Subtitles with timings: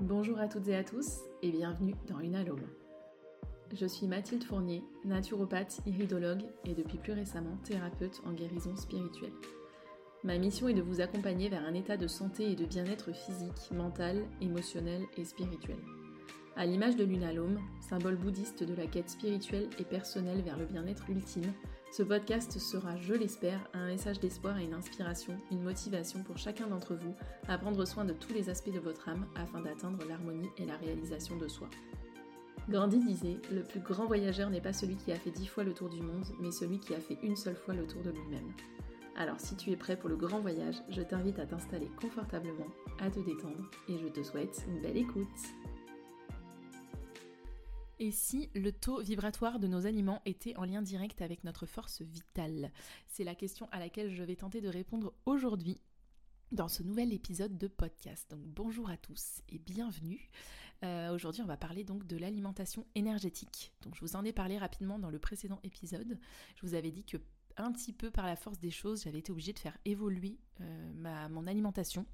[0.00, 2.42] Bonjour à toutes et à tous et bienvenue dans Une.
[3.70, 9.34] Je suis Mathilde Fournier, naturopathe, iridologue et depuis plus récemment thérapeute en guérison spirituelle.
[10.24, 13.70] Ma mission est de vous accompagner vers un état de santé et de bien-être physique,
[13.72, 15.78] mental, émotionnel et spirituel.
[16.56, 21.10] À l'image de l'unalome, symbole bouddhiste de la quête spirituelle et personnelle vers le bien-être
[21.10, 21.52] ultime,
[21.90, 26.68] ce podcast sera, je l'espère, un message d'espoir et une inspiration, une motivation pour chacun
[26.68, 27.16] d'entre vous
[27.48, 30.76] à prendre soin de tous les aspects de votre âme afin d'atteindre l'harmonie et la
[30.76, 31.68] réalisation de soi.
[32.68, 35.74] Gandhi disait Le plus grand voyageur n'est pas celui qui a fait dix fois le
[35.74, 38.52] tour du monde, mais celui qui a fait une seule fois le tour de lui-même.
[39.16, 42.68] Alors si tu es prêt pour le grand voyage, je t'invite à t'installer confortablement,
[43.00, 45.26] à te détendre et je te souhaite une belle écoute.
[48.02, 52.00] Et si le taux vibratoire de nos aliments était en lien direct avec notre force
[52.00, 52.72] vitale
[53.08, 55.82] C'est la question à laquelle je vais tenter de répondre aujourd'hui
[56.50, 58.30] dans ce nouvel épisode de podcast.
[58.30, 60.30] Donc bonjour à tous et bienvenue.
[60.82, 63.74] Euh, aujourd'hui on va parler donc de l'alimentation énergétique.
[63.82, 66.18] Donc je vous en ai parlé rapidement dans le précédent épisode.
[66.56, 67.18] Je vous avais dit que
[67.64, 70.92] un petit peu par la force des choses, j'avais été obligée de faire évoluer euh,
[70.94, 72.06] ma, mon alimentation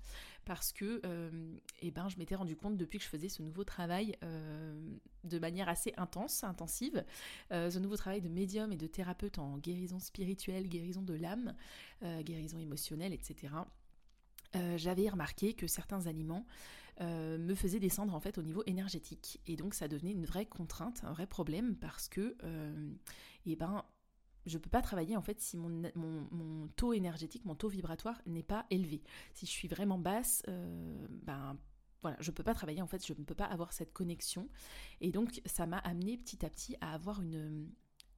[0.44, 3.64] parce que euh, eh ben, je m'étais rendu compte depuis que je faisais ce nouveau
[3.64, 4.78] travail euh,
[5.24, 7.04] de manière assez intense, intensive,
[7.50, 11.54] ce nouveau travail de médium et de thérapeute en guérison spirituelle, guérison de l'âme,
[12.20, 13.52] guérison émotionnelle, etc.
[14.76, 16.46] j'avais remarqué que certains aliments
[17.00, 21.02] me faisaient descendre en fait au niveau énergétique et donc ça devenait une vraie contrainte,
[21.02, 22.36] un vrai problème parce que
[23.46, 23.84] eh ben
[24.46, 28.66] je peux pas travailler en fait si mon, taux énergétique, mon taux vibratoire n'est pas
[28.70, 29.02] élevé.
[29.34, 31.56] Si je suis vraiment basse, euh, ben
[32.02, 34.48] voilà, je peux pas travailler en fait, je ne peux pas avoir cette connexion.
[35.00, 37.68] Et donc ça m'a amené petit à petit à avoir une,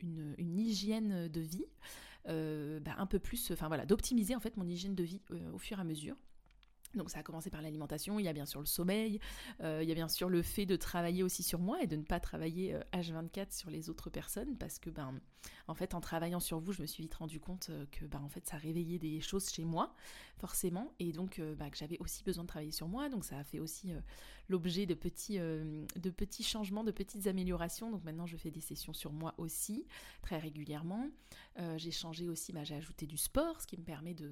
[0.01, 1.65] une, hygiène de vie
[2.29, 5.53] euh, ben, un peu plus, enfin voilà, d'optimiser en fait mon hygiène de vie euh,
[5.53, 6.17] au fur et à mesure.
[6.95, 9.21] Donc ça a commencé par l'alimentation, il y a bien sûr le sommeil,
[9.61, 11.97] euh, il y a bien sûr le fait de travailler aussi sur moi et de
[11.97, 15.21] ne pas travailler H24 euh, sur les autres personnes parce que ben
[15.67, 18.21] en fait en travaillant sur vous je me suis vite rendu compte euh, que ben
[18.21, 19.95] en fait ça réveillait des choses chez moi
[20.39, 20.93] forcément.
[20.99, 23.09] Et donc ben, que j'avais aussi besoin de travailler sur moi.
[23.09, 23.91] Donc ça a fait aussi
[24.49, 27.91] l'objet de petits de petits changements, de petites améliorations.
[27.91, 29.85] Donc maintenant je fais des sessions sur moi aussi
[30.23, 31.11] très régulièrement.
[31.77, 34.31] j'ai changé aussi, ben, j'ai ajouté du sport ce qui me permet de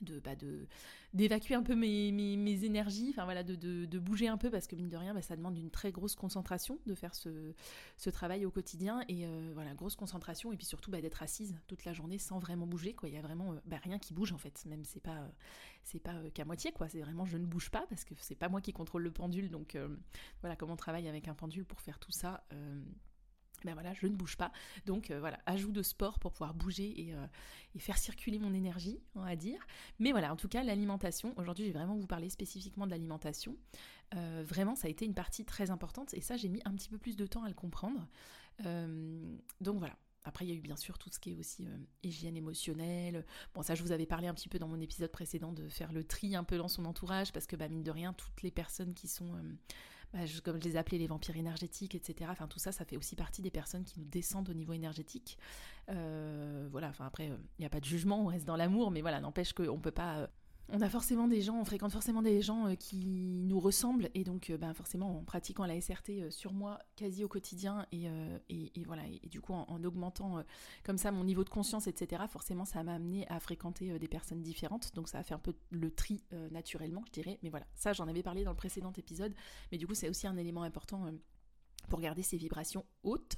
[0.00, 0.66] de bah de
[1.12, 4.76] d'évacuer un peu mes, mes, énergies enfin voilà de, de, bouger un peu parce que
[4.76, 7.52] mine de rien bah, ça demande une très grosse concentration de faire ce,
[7.96, 11.56] ce travail au quotidien et euh, voilà grosse concentration et puis surtout bah, d'être assise
[11.66, 13.08] toute la journée sans vraiment bouger quoi.
[13.08, 15.28] Il y a vraiment euh, bah, rien qui bouge en fait même c'est pas euh,
[15.82, 16.88] c'est pas qu'à moitié quoi.
[16.88, 19.50] C'est vraiment je ne bouge pas parce que c'est pas moi qui contrôle le pendule
[19.50, 19.76] donc
[20.42, 22.44] voilà comment on travaille avec un pendule pour faire tout ça
[23.64, 24.52] ben voilà, je ne bouge pas.
[24.86, 27.26] Donc euh, voilà, ajout de sport pour pouvoir bouger euh,
[27.74, 29.66] et, faire circuler mon énergie, on va dire.
[29.98, 33.56] Mais voilà, en tout cas, l'alimentation, aujourd'hui, je vais vraiment vous parler spécifiquement de l'alimentation.
[34.14, 36.88] Euh, vraiment, ça a été une partie très importante et ça, j'ai mis un petit
[36.88, 38.06] peu plus de temps à le comprendre.
[39.60, 41.66] donc voilà, après, il y a eu bien sûr tout ce qui est aussi
[42.02, 43.24] hygiène émotionnelle.
[43.54, 45.92] Bon, ça, je vous avais parlé un petit peu dans mon épisode précédent de faire
[45.92, 48.50] le tri un peu dans son entourage, parce que, bah, mine de rien, toutes les
[48.50, 49.34] personnes qui sont,
[50.12, 53.14] bah, comme je les appelais, les vampires énergétiques, etc., enfin, tout ça, ça fait aussi
[53.14, 55.38] partie des personnes qui nous descendent au niveau énergétique.
[55.88, 59.02] Euh, voilà, enfin, après, il n'y a pas de jugement, on reste dans l'amour, mais
[59.02, 60.28] voilà, n'empêche qu'on ne peut pas
[60.72, 64.08] on a forcément des gens, on fréquente forcément des gens euh, qui nous ressemblent.
[64.14, 67.86] Et donc euh, ben, forcément en pratiquant la SRT euh, sur moi quasi au quotidien
[67.92, 68.08] et,
[69.28, 70.42] du coup en, augmentant
[70.84, 74.42] comme ça mon niveau de conscience etc forcément ça m'a amené à fréquenter des personnes
[74.42, 74.94] différentes.
[74.94, 77.38] Donc ça a fait un peu le tri naturellement je dirais.
[77.42, 79.34] Mais voilà ça j'en avais parlé dans le précédent épisode.
[79.72, 81.06] Mais du coup c'est aussi un élément important
[81.88, 83.36] pour garder ses vibrations hautes.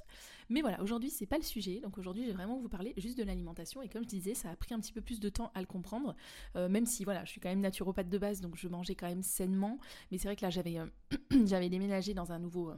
[0.49, 3.17] Mais voilà, aujourd'hui c'est pas le sujet, donc aujourd'hui je vais vraiment vous parler juste
[3.17, 5.51] de l'alimentation et comme je disais, ça a pris un petit peu plus de temps
[5.55, 6.15] à le comprendre,
[6.57, 9.09] euh, même si voilà, je suis quand même naturopathe de base, donc je mangeais quand
[9.09, 9.79] même sainement,
[10.11, 10.87] mais c'est vrai que là j'avais euh,
[11.47, 12.77] j'avais déménagé dans un nouveau euh,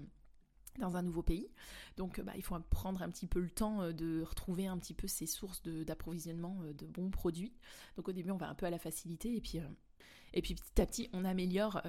[0.79, 1.49] dans un nouveau pays.
[1.97, 5.07] Donc bah, il faut prendre un petit peu le temps de retrouver un petit peu
[5.07, 7.53] ses sources d'approvisionnement de, bons produits.
[7.97, 9.61] Donc au début on va un peu à la facilité et puis
[10.33, 11.81] et puis petit à petit on améliore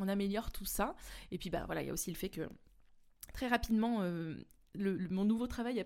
[0.00, 0.96] on améliore tout ça.
[1.30, 2.48] Et puis bah voilà, il y a aussi le fait que
[3.32, 4.34] très rapidement, euh,
[5.10, 5.84] mon nouveau travail a,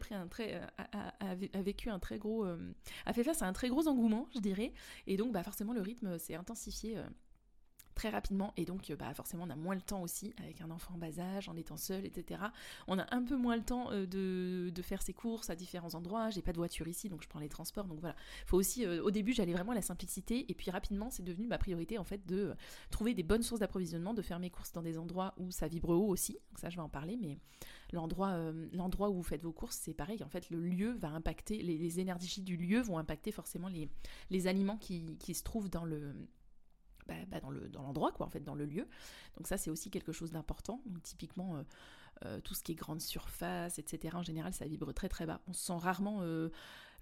[1.62, 2.72] vécu un très gros, euh,
[3.06, 4.72] a fait face à un très gros engouement, je dirais,
[5.06, 7.04] et donc bah, forcément le rythme s'est intensifié euh,
[7.94, 10.94] très rapidement et donc bah, forcément on a moins le temps aussi avec un enfant
[10.94, 12.40] en bas âge, en étant seul, etc.
[12.86, 16.30] On a un peu moins le temps euh, de, faire ses courses à différents endroits.
[16.30, 18.16] J'ai pas de voiture ici donc je prends les transports donc voilà.
[18.46, 21.46] Faut aussi euh, au début j'allais vraiment à la simplicité et puis rapidement c'est devenu
[21.46, 22.54] ma priorité en fait de
[22.90, 25.90] trouver des bonnes sources d'approvisionnement, de faire mes courses dans des endroits où ça vibre
[25.90, 26.32] haut aussi.
[26.32, 27.38] Donc ça je vais en parler mais
[27.92, 31.58] l'endroit euh, où vous faites vos courses c'est pareil en fait le lieu va impacter
[31.62, 36.14] les, énergies du lieu vont impacter forcément les, aliments qui se trouvent dans le
[37.28, 38.86] bah, dans, le, dans l'endroit, quoi, en fait, dans le lieu.
[39.36, 40.82] Donc ça, c'est aussi quelque chose d'important.
[41.02, 41.64] Typiquement,
[42.44, 45.40] tout ce qui est grande surface, etc., en général, ça vibre très très bas.
[45.48, 46.22] On se sent rarement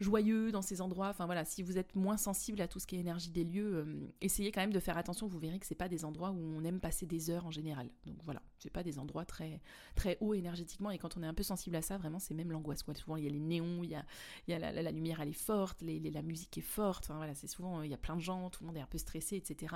[0.01, 1.09] joyeux dans ces endroits.
[1.09, 3.77] Enfin voilà, si vous êtes moins sensible à tout ce qui est énergie des lieux,
[3.77, 5.27] euh, essayez quand même de faire attention.
[5.27, 7.91] Vous verrez que c'est pas des endroits où on aime passer des heures en général.
[8.07, 9.61] Donc voilà, c'est pas des endroits très
[9.95, 10.91] très hauts énergétiquement.
[10.91, 12.85] Et quand on est un peu sensible à ça, vraiment, c'est même l'angoisse.
[12.95, 16.23] Souvent, il y a les néons, il y a, la, lumière, elle est forte, la
[16.23, 17.11] musique est forte.
[17.15, 18.99] Voilà, c'est souvent il y a plein de gens, tout le monde est un peu
[18.99, 19.73] stressé, etc.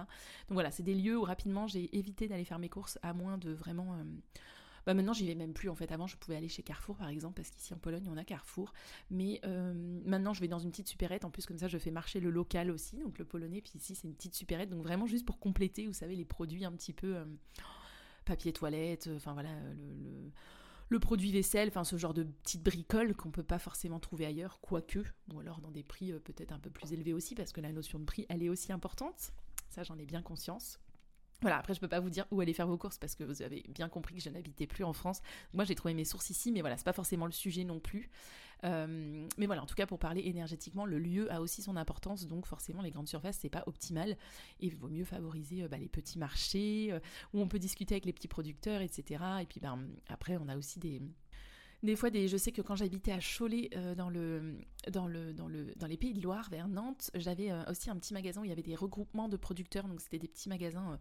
[0.49, 3.39] Donc voilà, c'est des lieux où rapidement j'ai évité d'aller faire mes courses à moins
[3.39, 4.05] de vraiment euh,
[4.87, 5.93] bah maintenant j'y vais même plus en fait.
[5.93, 8.73] Avant je pouvais aller chez Carrefour par exemple parce qu'ici en Pologne on a Carrefour.
[9.11, 9.73] Mais euh,
[10.05, 11.25] maintenant je vais dans une petite supérette.
[11.25, 13.61] En plus comme ça je fais marcher le local aussi, donc le polonais.
[13.61, 14.71] Puis ici c'est une petite supérette.
[14.71, 17.25] Donc vraiment juste pour compléter, vous savez, les produits un petit peu euh,
[18.25, 19.51] papier toilette, euh, enfin voilà,
[20.89, 24.61] le, produit vaisselle, enfin ce genre de petites bricoles qu'on peut pas forcément trouver ailleurs,
[24.61, 24.99] quoique,
[25.33, 27.99] ou alors dans des prix peut-être un peu plus élevés aussi, parce que la notion
[27.99, 29.33] de prix elle est aussi importante.
[29.71, 30.79] Ça j'en ai bien conscience.
[31.43, 33.43] Voilà, après je peux pas vous dire où aller faire vos courses parce que vous
[33.43, 35.21] avez bien compris que je n'habitais plus en France.
[35.53, 38.11] Moi j'ai trouvé mes sources ici, mais voilà, c'est pas forcément le sujet non plus.
[38.65, 42.27] Euh, mais voilà, en tout cas pour parler énergétiquement, le lieu a aussi son importance,
[42.29, 44.11] donc forcément les grandes surfaces c'est pas optimal
[44.61, 47.01] et il vaut mieux favoriser euh, bah, les petits marchés euh,
[47.35, 49.25] où on peut discuter avec les petits producteurs, etc.
[49.41, 51.03] Et puis ben, après on a aussi des
[51.83, 54.57] des fois, je sais que quand j'habitais à Cholet, euh, dans, le,
[54.93, 57.97] dans, le, dans, le, dans les Pays de Loire, vers Nantes, j'avais euh, aussi un
[57.97, 59.89] petit magasin où il y avait des regroupements de producteurs.
[59.89, 61.01] Donc, c'était des petits magasins.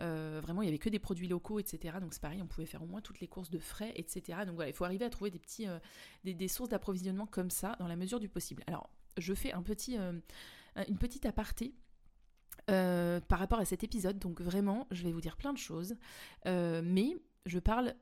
[0.00, 1.96] Euh, vraiment, il y avait que des produits locaux, etc.
[2.00, 4.40] Donc, c'est pareil, on pouvait faire au moins toutes les courses de frais, etc.
[4.44, 5.66] Donc, voilà, il faut arriver à trouver des, petits,
[6.48, 8.62] sources d'approvisionnement comme ça, dans la mesure du possible.
[8.66, 11.74] Alors, je fais un petit, une petite aparté.
[12.66, 15.96] par rapport à cet épisode, donc vraiment, je vais vous dire plein de choses,
[16.44, 17.16] mais
[17.46, 17.94] je parle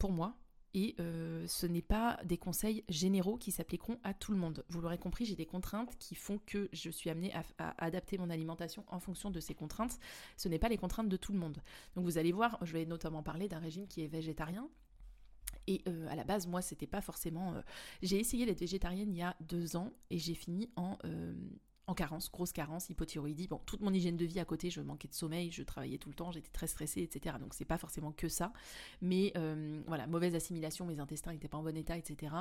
[0.00, 0.36] pour moi,
[0.74, 4.64] et euh, ce n'est pas des conseils généraux qui s'appliqueront à tout le monde.
[4.68, 8.30] Vous l'aurez compris, j'ai des contraintes qui font que je suis amenée à, adapter mon
[8.30, 9.98] alimentation en fonction de ces contraintes.
[10.36, 11.62] Ce n'est pas les contraintes de tout le monde.
[11.94, 14.68] Donc vous allez voir, je vais notamment parler d'un régime qui est végétarien.
[15.66, 17.54] Et euh, à la base, moi, c'était pas forcément.
[17.54, 17.62] Euh,
[18.02, 20.96] j'ai essayé d'être végétarienne il y a deux ans et j'ai fini en
[21.88, 23.48] en carence, grosse carence, hypothyroïdie.
[23.48, 26.10] Bon, toute mon hygiène de vie à côté, je manquais de sommeil, je travaillais tout
[26.10, 27.36] le temps, j'étais très stressée, etc.
[27.40, 28.52] Donc c'est pas forcément que ça.
[29.00, 32.34] Mais euh, voilà, mauvaise assimilation, mes intestins n'étaient pas en bon état, etc.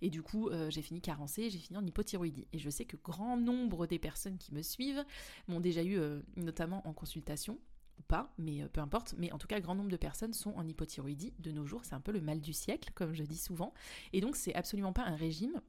[0.00, 2.48] Et du coup, euh, j'ai fini carencée, j'ai fini en hypothyroïdie.
[2.54, 5.04] Et je sais que grand nombre des personnes qui me suivent
[5.48, 7.58] m'ont déjà eu, euh, notamment en consultation,
[7.98, 10.66] ou pas, mais peu importe, mais en tout cas, grand nombre de personnes sont en
[10.66, 13.72] hypothyroïdie de nos jours, c'est un peu le mal du siècle, comme je dis souvent,
[14.12, 15.60] et donc c'est absolument pas un régime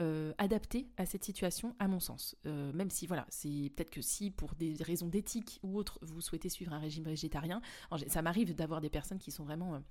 [0.00, 2.36] euh, adapté à cette situation, à mon sens.
[2.46, 6.20] Euh, même si, voilà, c'est peut-être que si pour des raisons d'éthique ou autres, vous
[6.20, 7.60] souhaitez suivre un régime végétarien,
[8.06, 9.82] ça m'arrive d'avoir des personnes qui sont vraiment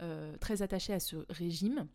[0.00, 1.88] euh, très attachées à ce régime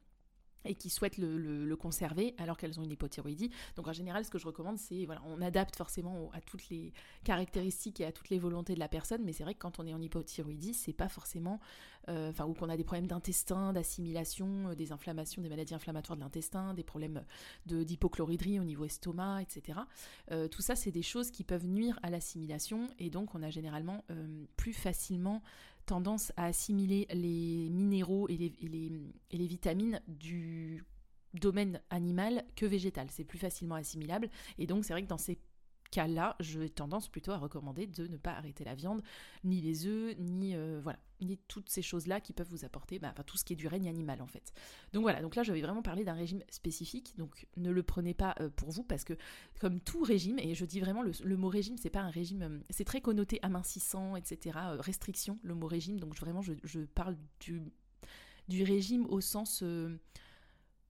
[0.66, 3.50] et qui souhaitent le, conserver alors qu'elles ont une hypothyroïdie.
[3.76, 6.94] Donc en général, ce que je recommande, c'est voilà, on adapte forcément à toutes les
[7.24, 9.88] caractéristiques et à toutes les volontés de la personne, mais c'est vrai que quand on
[9.88, 11.60] est en hypothyroïdie, c'est pas forcément,
[12.10, 16.16] euh, enfin ou qu'on a des problèmes d'intestin, d'assimilation, euh, des inflammations, des maladies inflammatoires
[16.16, 17.24] de l'intestin, des problèmes
[17.66, 19.80] de d'hypochloridrie au niveau estomac, etc.
[20.32, 23.50] Euh, tout ça, c'est des choses qui peuvent nuire à l'assimilation et donc on a
[23.50, 24.04] généralement
[24.58, 25.42] plus facilement
[25.86, 30.84] tendance à assimiler les minéraux et les, vitamines du
[31.34, 33.08] domaine animal que végétal.
[33.12, 34.30] C'est plus facilement assimilable.
[34.58, 35.40] Et donc, c'est vrai que dans ces
[35.94, 39.04] cas-là, j'ai tendance plutôt à recommander de ne pas arrêter la viande,
[39.44, 43.14] ni les œufs, ni euh, voilà, ni toutes ces choses-là qui peuvent vous apporter, bah,
[43.26, 44.54] tout ce qui est du règne animal en fait.
[44.92, 48.16] Donc voilà, donc là je vais vraiment parler d'un régime spécifique, donc ne le prenez
[48.16, 49.14] pas euh, pour vous parce que
[49.60, 52.60] comme tout régime, et je dis vraiment le, mot régime, c'est pas un régime, euh,
[52.72, 54.58] c'est très connoté amincissant, etc.
[54.80, 59.64] restriction, le mot régime, donc vraiment je, parle du régime au sens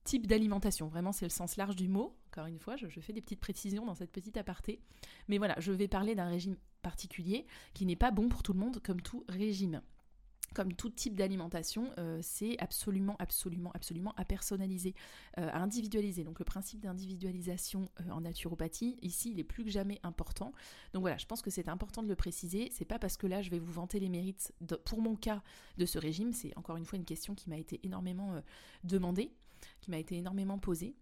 [0.04, 0.88] type d'alimentation.
[0.88, 2.16] Vraiment, c'est le sens large du mot.
[2.34, 4.80] Encore une fois, je, fais des petites précisions dans cette petite aparté.
[5.28, 8.60] Mais voilà, je vais parler d'un régime particulier qui n'est pas bon pour tout le
[8.60, 9.84] monde, comme tout régime.
[10.56, 14.96] Comme tout type d'alimentation, euh, c'est absolument, absolument, absolument à personnaliser,
[15.38, 16.24] euh, à individualiser.
[16.24, 20.54] Donc le principe d'individualisation euh, en naturopathie, ici, il est plus que jamais important.
[20.94, 22.70] Donc voilà, je pense que c'est important de le préciser.
[22.72, 24.54] C'est pas parce que là, je vais vous vanter les mérites,
[24.86, 25.44] pour mon cas,
[25.78, 26.34] de ce régime.
[26.34, 28.42] C'est encore une fois une question qui m'a été énormément
[28.84, 29.32] demandée
[29.82, 30.96] qui m'a été énormément posée.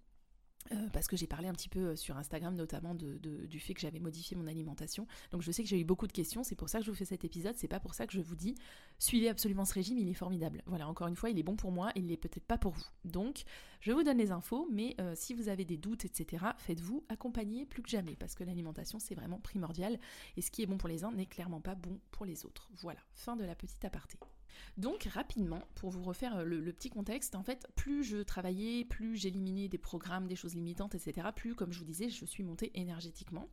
[0.71, 3.81] Euh, parce que j'ai parlé un petit peu euh, sur Instagram notamment du fait que
[3.81, 5.07] j'avais modifié mon alimentation.
[5.31, 6.97] Donc je sais que j'ai eu beaucoup de questions, c'est pour ça que je vous
[6.97, 8.55] fais cet épisode, c'est pas pour ça que je vous dis
[8.99, 10.61] suivez absolument ce régime, il est formidable.
[10.65, 12.85] Voilà, encore une fois, il est bon pour moi, il n'est peut-être pas pour vous.
[13.05, 13.43] Donc
[13.81, 17.65] je vous donne les infos, mais euh, si vous avez des doutes, etc., faites-vous accompagner
[17.65, 19.99] plus que jamais, parce que l'alimentation c'est vraiment primordial,
[20.37, 22.69] et ce qui est bon pour les uns n'est clairement pas bon pour les autres.
[22.81, 24.17] Voilà, fin de la petite aparté.
[24.77, 29.15] Donc rapidement, pour vous refaire euh, le, petit contexte, en fait, plus je travaillais, plus
[29.15, 32.71] j'éliminais des programmes, des choses limitantes, etc., plus, comme je vous disais, je suis montée
[32.79, 33.49] énergétiquement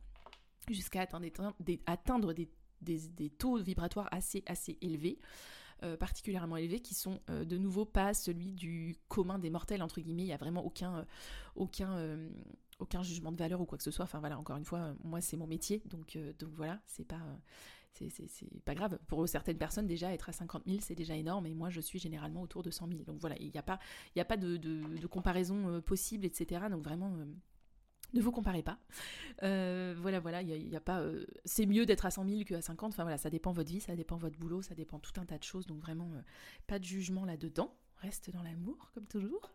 [0.69, 2.47] jusqu'à atteindre des,
[2.81, 5.19] des, taux vibratoires assez, assez élevés.
[5.99, 10.27] particulièrement élevés, qui sont de nouveau pas celui du commun des mortels, entre guillemets, il
[10.27, 11.07] n'y a vraiment aucun,
[13.01, 15.37] jugement de valeur ou quoi que ce soit, enfin voilà, encore une fois, moi c'est
[15.37, 17.21] mon métier, donc, donc voilà, c'est pas
[17.93, 18.99] c'est pas grave.
[19.07, 21.99] Pour certaines personnes, déjà, être à 50 000, c'est déjà énorme, et moi, je suis
[21.99, 23.03] généralement autour de 100 000.
[23.03, 23.79] Donc voilà, il n'y a pas,
[24.15, 26.65] y a pas de, comparaison euh, possible, etc.
[26.69, 27.25] Donc vraiment, euh,
[28.13, 28.79] ne vous comparez pas.
[29.43, 31.03] Euh, voilà, voilà, il y, a, pas.
[31.45, 32.93] c'est mieux d'être à 100 000 qu'à 50.
[32.93, 35.37] Enfin voilà, ça dépend votre vie, ça dépend votre boulot, ça dépend tout un tas
[35.37, 35.67] de choses.
[35.67, 36.09] Donc vraiment,
[36.67, 39.51] pas de jugement là-dedans reste dans l'amour, comme toujours.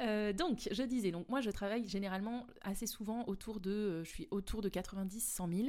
[0.00, 4.10] Euh, donc, je disais, donc moi je travaille généralement assez souvent autour de, euh, je
[4.10, 5.68] suis autour de 90, 100 000.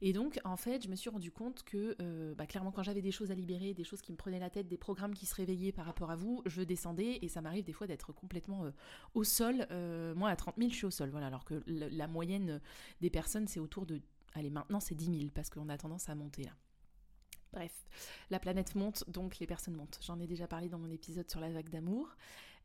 [0.00, 3.02] Et donc, en fait, je me suis rendu compte que, euh, bah, clairement, quand j'avais
[3.02, 5.34] des choses à libérer, des choses qui me prenaient la tête, des programmes qui se
[5.34, 8.64] réveillaient par rapport à vous, je descendais et ça m'arrive des fois d'être complètement
[9.14, 9.66] au sol.
[10.16, 12.60] moi, à 30 000, je suis au sol, voilà, alors que la moyenne
[13.00, 14.00] des personnes, c'est autour de,
[14.34, 16.52] allez, maintenant c'est 10 000 parce qu'on a tendance à monter là.
[17.52, 17.72] Bref,
[18.30, 19.98] la planète monte, donc les personnes montent.
[20.02, 22.16] J'en ai déjà parlé dans mon épisode sur la vague d'amour.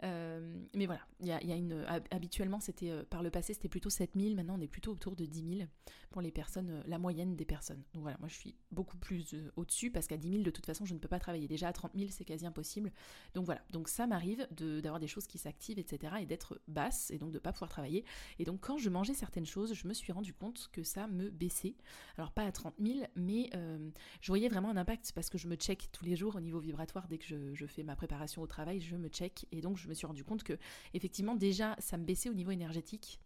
[0.04, 0.40] Euh,
[0.74, 4.36] mais voilà, il y a, une, habituellement, c'était euh, par le passé, c'était plutôt 7000.
[4.36, 5.70] Maintenant, on est plutôt autour de 10 000
[6.10, 7.82] pour les personnes, euh, la moyenne des personnes.
[7.94, 10.86] Donc voilà, moi, je suis beaucoup plus au-dessus parce qu'à 10 000, de toute façon,
[10.86, 11.48] je ne peux pas travailler.
[11.48, 12.92] Déjà, à 30 000, c'est quasi impossible.
[13.34, 16.16] Donc voilà, donc ça m'arrive d'avoir des choses qui s'activent, etc.
[16.22, 18.04] et d'être basse et donc de ne pas pouvoir travailler.
[18.40, 21.30] Et donc, quand je mangeais certaines choses, je me suis rendu compte que ça me
[21.30, 21.75] baissait.
[22.18, 23.50] Alors, pas à 30 000, mais
[24.22, 26.60] je voyais vraiment un impact parce que je me check tous les jours au niveau
[26.60, 27.08] vibratoire.
[27.08, 29.46] Dès que je, je fais ma préparation au travail, je me check.
[29.52, 30.58] Et donc, je me suis rendu compte que
[30.94, 33.20] effectivement déjà ça me baissait au niveau énergétique.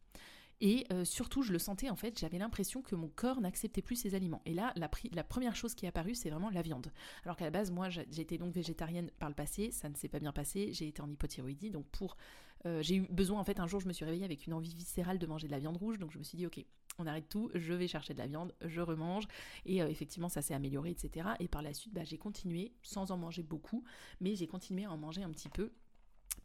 [0.62, 3.96] Et euh, surtout, je le sentais en fait, j'avais l'impression que mon corps n'acceptait plus
[3.96, 4.42] ces aliments.
[4.46, 6.92] Et là, la, première chose qui est apparue, c'est vraiment la viande.
[7.24, 7.88] Alors qu'à la base, moi,
[8.18, 11.10] été donc végétarienne par le passé, ça ne s'est pas bien passé, j'ai été en
[11.10, 12.18] hypothyroïdie, donc pour...
[12.66, 14.76] Euh, j'ai eu besoin, en fait, un jour, je me suis réveillée avec une envie
[14.76, 16.62] viscérale de manger de la viande rouge, donc je me suis dit, ok,
[16.98, 19.30] on arrête tout, je vais chercher de la viande, je remange,
[19.66, 21.30] et euh, effectivement, ça s'est amélioré, etc.
[21.40, 23.86] Et par la suite, bah, j'ai continué, sans en manger beaucoup,
[24.20, 25.72] mais j'ai continué à en manger un petit peu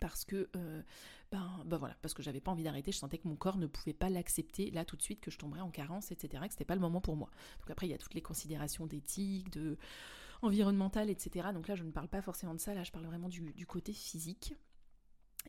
[0.00, 0.82] parce que euh,
[1.30, 3.66] ben, ben, voilà parce que j'avais pas envie d'arrêter je sentais que mon corps ne
[3.66, 6.64] pouvait pas l'accepter là tout de suite que je tomberais en carence etc que c'était
[6.64, 9.78] pas le moment pour moi donc après il y a toutes les considérations d'éthique de
[10.42, 13.28] environnementale etc donc là je ne parle pas forcément de ça là je parle vraiment
[13.28, 14.54] du, côté physique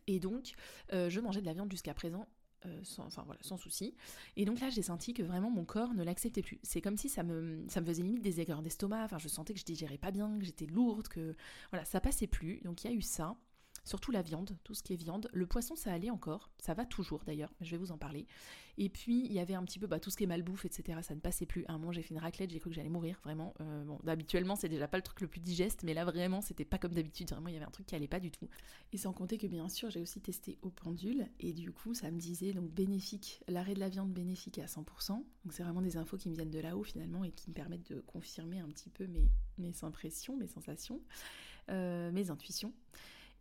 [0.07, 0.53] et donc
[0.93, 2.27] euh, je mangeais de la viande jusqu'à présent
[2.65, 3.95] euh, sans, enfin voilà, sans souci.
[4.37, 6.59] Et donc là, j'ai senti que vraiment mon corps ne l'acceptait plus.
[6.63, 9.03] C'est comme si ça me, ça me faisait limite des aigreurs d'estomac.
[9.03, 11.35] Enfin, je sentais que je digérais pas bien, que j'étais lourde, que
[11.71, 12.61] voilà, ça passait plus.
[12.61, 13.35] Donc il y a eu ça
[13.85, 15.29] surtout la viande, tout ce qui est viande.
[15.31, 18.27] Le poisson, ça allait encore, ça va toujours d'ailleurs, je vais vous en parler.
[18.77, 20.99] Et puis, il y avait un petit peu bah, tout ce qui est malbouffe, etc.
[21.01, 21.63] Ça ne passait plus.
[21.67, 23.53] Un moment, j'ai fait une raclette, j'ai cru que j'allais mourir, vraiment.
[23.61, 26.65] Euh, bon, habituellement, c'est déjà pas le truc le plus digeste, mais là, vraiment, c'était
[26.65, 27.29] pas comme d'habitude.
[27.29, 28.49] Vraiment, il y avait un truc qui allait pas du tout.
[28.91, 32.11] Et sans compter que, bien sûr, j'ai aussi testé au pendule, et du coup, ça
[32.11, 35.09] me disait, donc, bénéfique, l'arrêt de la viande bénéfique à 100%.
[35.09, 37.89] Donc, c'est vraiment des infos qui me viennent de là-haut, finalement, et qui me permettent
[37.89, 40.99] de confirmer un petit peu mes, mes impressions, mes sensations,
[41.69, 42.73] euh, mes intuitions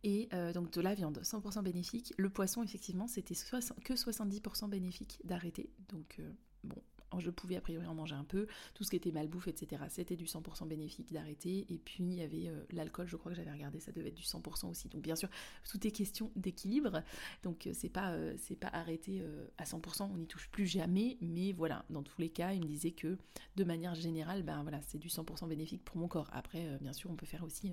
[0.05, 2.13] et euh, donc de la viande 100% bénéfique.
[2.17, 5.71] Le poisson, effectivement, c'était que 70% bénéfique d'arrêter.
[5.89, 6.31] Donc euh,
[6.63, 6.77] bon,
[7.17, 8.45] je pouvais a priori en manger un peu.
[8.75, 11.65] Tout ce qui était malbouffe, etc., c'était du 100% bénéfique d'arrêter.
[11.73, 14.15] Et puis il y avait euh, l'alcool, je crois que j'avais regardé, ça devait être
[14.15, 14.89] du 100% aussi.
[14.89, 15.27] Donc bien sûr,
[15.67, 17.01] tout est question d'équilibre.
[17.41, 18.15] Donc c'est pas,
[18.61, 19.23] pas arrêté
[19.57, 21.17] à 100%, on n'y touche plus jamais.
[21.19, 23.17] Mais voilà, dans tous les cas, il me disait que
[23.55, 26.29] de manière générale, ben voilà, c'est du 100% bénéfique pour mon corps.
[26.31, 27.71] Après, bien sûr, on peut faire aussi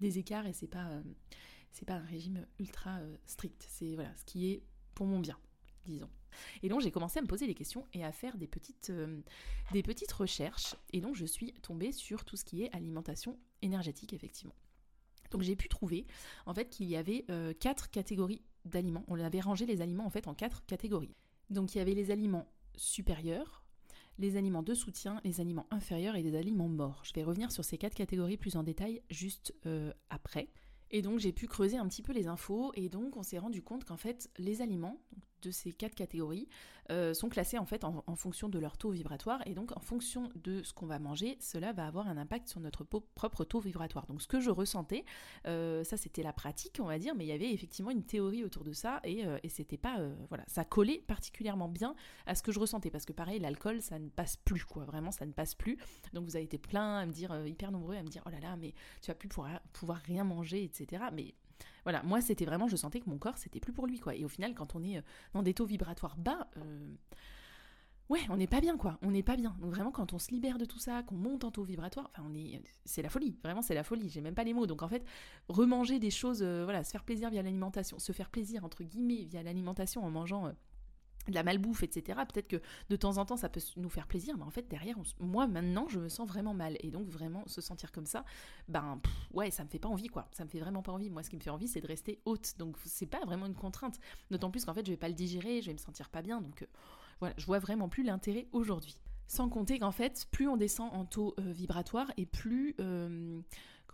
[0.00, 0.88] des écarts et c'est pas
[1.74, 3.66] c'est pas un régime ultra euh, strict.
[3.68, 4.62] C'est voilà ce qui est
[4.94, 5.36] pour mon bien,
[5.86, 6.08] disons.
[6.62, 9.20] Et donc j'ai commencé à me poser des questions et à faire des petites, euh,
[9.72, 10.76] des petites recherches.
[10.92, 14.54] Et donc je suis tombée sur tout ce qui est alimentation énergétique, effectivement.
[15.32, 16.06] Donc j'ai pu trouver
[16.46, 19.04] en fait qu'il y avait euh, quatre catégories d'aliments.
[19.08, 21.16] On avait rangé les aliments en fait en quatre catégories.
[21.50, 23.64] Donc il y avait les aliments supérieurs,
[24.18, 27.02] les aliments de soutien, les aliments inférieurs et les aliments morts.
[27.04, 29.52] Je vais revenir sur ces quatre catégories plus en détail juste
[30.08, 30.48] après.
[30.94, 33.62] Et donc j'ai pu creuser un petit peu les infos et donc on s'est rendu
[33.62, 34.96] compte qu'en fait les aliments
[35.44, 36.48] de ces quatre catégories
[36.90, 40.30] euh, sont classés en fait en, fonction de leur taux vibratoire et donc en fonction
[40.34, 44.06] de ce qu'on va manger, cela va avoir un impact sur notre propre taux vibratoire.
[44.06, 45.04] Donc ce que je ressentais,
[45.46, 48.44] euh, ça c'était la pratique on va dire, mais il y avait effectivement une théorie
[48.44, 49.98] autour de ça et, euh, et c'était pas
[50.28, 51.94] voilà, ça collait particulièrement bien
[52.26, 55.10] à ce que je ressentais parce que pareil l'alcool ça ne passe plus quoi, vraiment
[55.10, 55.78] ça ne passe plus.
[56.12, 58.40] Donc vous avez été plein à me dire hyper nombreux à me dire oh là
[58.40, 61.04] là mais tu vas plus pouvoir, pouvoir rien manger etc.
[61.12, 61.34] Mais
[61.84, 64.14] voilà, moi c'était vraiment, je sentais que mon corps c'était plus pour lui quoi.
[64.14, 66.94] Et au final, quand on est euh, dans des taux vibratoires bas, euh,
[68.08, 68.98] ouais, on n'est pas bien quoi.
[69.02, 69.54] On n'est pas bien.
[69.60, 72.26] Donc vraiment, quand on se libère de tout ça, qu'on monte en taux vibratoire, enfin,
[72.28, 73.38] on est, c'est la folie.
[73.44, 74.08] Vraiment, c'est la folie.
[74.08, 74.66] J'ai même pas les mots.
[74.66, 75.04] Donc en fait,
[75.48, 79.24] remanger des choses, euh, voilà, se faire plaisir via l'alimentation, se faire plaisir entre guillemets
[79.24, 80.52] via l'alimentation en mangeant
[81.28, 82.20] de la malbouffe, etc.
[82.32, 84.96] Peut-être que de temps en temps ça peut nous faire plaisir, mais en fait derrière,
[85.20, 86.76] moi maintenant je me sens vraiment mal.
[86.80, 88.24] Et donc vraiment se sentir comme ça,
[88.68, 89.00] ben
[89.32, 90.28] ouais, ça me fait pas envie quoi.
[90.32, 91.10] Ça me fait vraiment pas envie.
[91.10, 92.54] Moi ce qui me fait envie c'est de rester haute.
[92.58, 93.98] Donc c'est pas vraiment une contrainte.
[94.30, 96.40] D'autant plus qu'en fait je vais pas le digérer, je vais me sentir pas bien.
[96.40, 96.66] Donc euh,
[97.20, 98.98] voilà, je vois vraiment plus l'intérêt aujourd'hui.
[99.26, 103.40] Sans compter qu'en fait, plus on descend en taux euh, vibratoire et plus euh,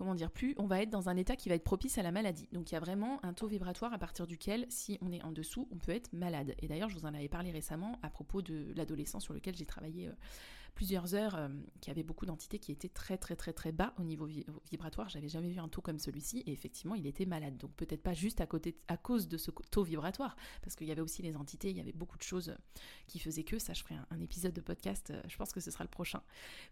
[0.00, 2.10] comment dire, plus on va être dans un état qui va être propice à la
[2.10, 2.48] maladie.
[2.52, 5.30] Donc il y a vraiment un taux vibratoire à partir duquel, si on est en
[5.30, 6.54] dessous, on peut être malade.
[6.60, 9.66] Et d'ailleurs, je vous en avais parlé récemment à propos de l'adolescent sur lequel j'ai
[9.66, 10.12] travaillé euh,
[10.74, 11.48] plusieurs heures, euh,
[11.80, 14.28] qui avait beaucoup d'entités qui étaient très très très très bas au niveau
[14.70, 15.08] vibratoire.
[15.08, 17.56] J'avais jamais vu un taux comme celui-ci et effectivement il était malade.
[17.56, 20.92] Donc peut-être pas juste à, côté, à cause de ce taux vibratoire, parce qu'il y
[20.92, 22.54] avait aussi les entités, il y avait beaucoup de choses
[23.06, 25.70] qui faisaient que, ça je ferai un, épisode de podcast, euh, je pense que ce
[25.70, 26.22] sera le prochain.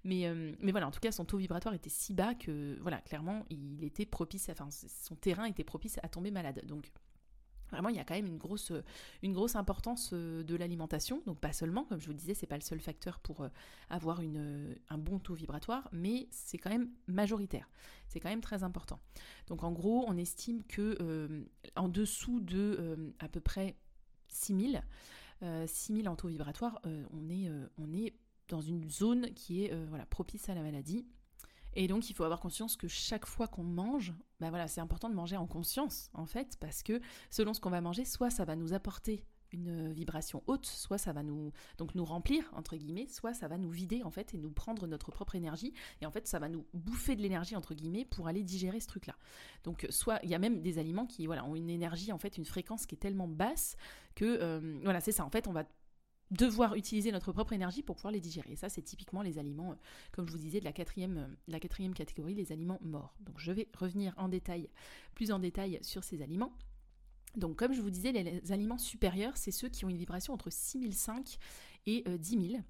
[0.05, 3.00] Mais, euh, mais voilà, en tout cas son taux vibratoire était si bas que voilà,
[3.00, 6.62] clairement il était propice, enfin son terrain était propice à tomber malade.
[6.67, 6.93] Donc
[7.70, 8.72] Vraiment, il y a quand même une grosse,
[9.22, 11.22] une grosse importance euh, de l'alimentation.
[11.26, 13.48] Donc pas seulement, comme je vous disais, c'est pas le seul facteur pour euh,
[13.90, 17.68] avoir une, un bon taux vibratoire, mais c'est quand même majoritaire.
[18.08, 19.00] C'est quand même très important.
[19.48, 21.44] Donc en gros, on estime que euh,
[21.76, 23.76] en dessous de à peu près
[24.28, 24.82] 6000,
[25.66, 28.14] 6000 en taux vibratoire, on, est, on est
[28.48, 31.06] dans une zone qui est voilà, propice à la maladie.
[31.75, 35.08] Et donc, il faut avoir conscience que chaque fois qu'on mange, bah voilà, c'est important
[35.08, 38.44] de manger en conscience, en fait, parce que selon ce qu'on va manger, soit ça
[38.44, 43.06] va nous apporter une vibration haute, soit ça va nous donc nous remplir entre guillemets,
[43.08, 46.10] soit ça va nous vider en fait et nous prendre notre propre énergie et en
[46.10, 49.16] fait ça va nous bouffer de l'énergie entre guillemets pour aller digérer ce truc là.
[49.64, 52.37] Donc soit il y a même des aliments qui voilà ont une énergie en fait
[52.37, 53.76] une fréquence qui est tellement basse
[54.14, 55.64] que euh, voilà c'est ça en fait on va
[56.30, 58.56] devoir utiliser notre propre énergie pour pouvoir les digérer.
[58.56, 59.76] Ça, c'est typiquement les aliments, euh,
[60.12, 63.14] comme je vous disais, de la quatrième, euh, la quatrième catégorie, les aliments morts.
[63.20, 64.68] Donc je vais revenir en détail,
[65.14, 66.52] plus en détail sur ces aliments.
[67.37, 70.50] Donc comme je vous disais, les aliments supérieurs, c'est ceux qui ont une vibration entre
[70.50, 71.38] 6005
[71.87, 72.61] et 10 euh,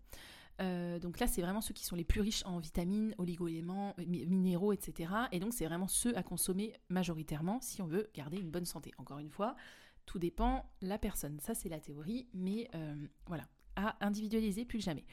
[0.60, 1.00] 000.
[1.00, 5.12] donc là, c'est vraiment ceux qui sont les plus riches en vitamines, oligo-éléments, minéraux, etc.
[5.32, 8.92] Et donc, c'est vraiment ceux à consommer majoritairement si on veut garder une bonne santé.
[8.98, 9.56] Encore une fois,
[10.08, 11.38] tout dépend la personne.
[11.38, 15.04] Ça, c'est la théorie, mais euh, voilà, à individualiser plus que jamais.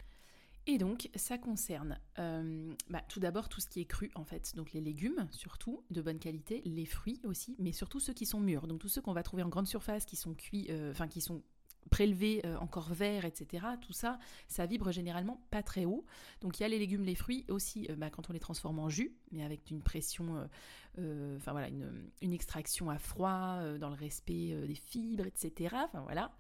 [0.68, 4.56] Et donc, ça concerne euh, bah, tout d'abord tout ce qui est cru, en fait.
[4.56, 8.40] Donc, les légumes, surtout, de bonne qualité, les fruits aussi, mais surtout ceux qui sont
[8.40, 8.68] mûrs.
[8.68, 11.20] Donc, tous ceux qu'on va trouver en grande surface, qui sont cuits, euh, enfin, qui
[11.20, 11.44] sont
[11.92, 13.64] prélevés encore verts, etc.
[13.80, 16.04] Tout ça, ça vibre généralement pas très haut.
[16.42, 18.90] Donc il y a les légumes, les fruits aussi bah, quand on les transforme en
[18.90, 20.50] jus, mais avec une pression
[20.98, 25.76] enfin voilà, une, extraction à froid, euh, dans le respect euh, des fibres, etc.
[25.86, 26.32] Enfin voilà.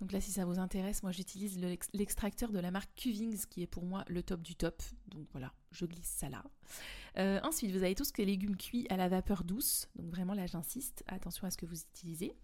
[0.00, 1.58] donc là, si ça vous intéresse, moi j'utilise
[1.92, 4.82] l'extracteur de la marque Cuvings, qui est pour moi le top du top.
[5.08, 6.44] Donc voilà, je glisse ça là.
[7.44, 9.88] ensuite, vous avez tous les légumes cuits à la vapeur douce.
[9.96, 12.34] Donc vraiment là, j'insiste, attention à ce que vous utilisez.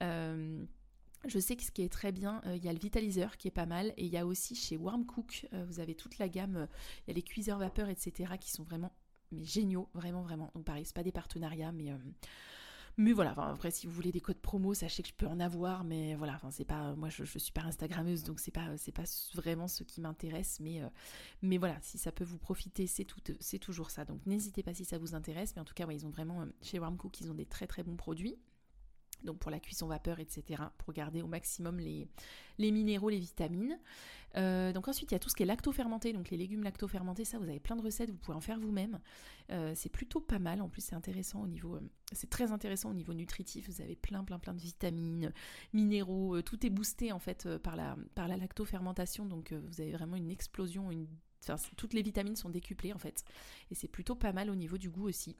[0.00, 3.52] Je sais que ce qui est très bien, il y a le vitaliseur qui est
[3.52, 6.68] pas mal, et il y a aussi chez Warm Cook, vous avez toute la gamme,
[7.06, 8.92] il y a les cuiseurs vapeur, etc., qui sont vraiment
[9.32, 10.50] mais géniaux, vraiment, vraiment.
[10.54, 11.90] Donc pareil, c'est pas des partenariats, mais...
[11.90, 11.96] Euh,
[13.00, 15.84] mais voilà, après si vous voulez des codes promo, sachez que je peux en avoir,
[15.84, 19.04] mais voilà, enfin c'est pas, moi je, je, suis pas Instagrammeuse, donc c'est pas, pas
[19.34, 20.88] vraiment ce qui m'intéresse, mais, euh,
[21.40, 24.04] mais voilà, si ça peut vous profiter, c'est toujours ça.
[24.04, 26.46] Donc n'hésitez pas si ça vous intéresse, mais en tout cas, ils ont vraiment, euh,
[26.60, 28.36] chez Warmcook, ils ont des très très bons produits
[29.24, 32.08] donc pour la cuisson vapeur, etc., pour garder au maximum les,
[32.58, 33.78] minéraux, les vitamines.
[34.36, 37.24] Euh, donc ensuite, il y a tout ce qui est lacto-fermenté, donc les légumes lacto-fermentés,
[37.24, 39.00] ça, vous avez plein de recettes, vous pouvez en faire vous-même.
[39.50, 42.90] Euh, c'est plutôt pas mal, en plus c'est intéressant au niveau, euh, c'est très intéressant
[42.90, 45.32] au niveau nutritif, vous avez plein, plein, plein de vitamines,
[45.72, 50.16] minéraux, tout est boosté en fait par la, par la lacto-fermentation, donc vous avez vraiment
[50.16, 50.90] une explosion,
[51.78, 53.24] toutes les vitamines sont décuplées en fait,
[53.70, 55.38] et c'est plutôt pas mal au niveau du goût aussi.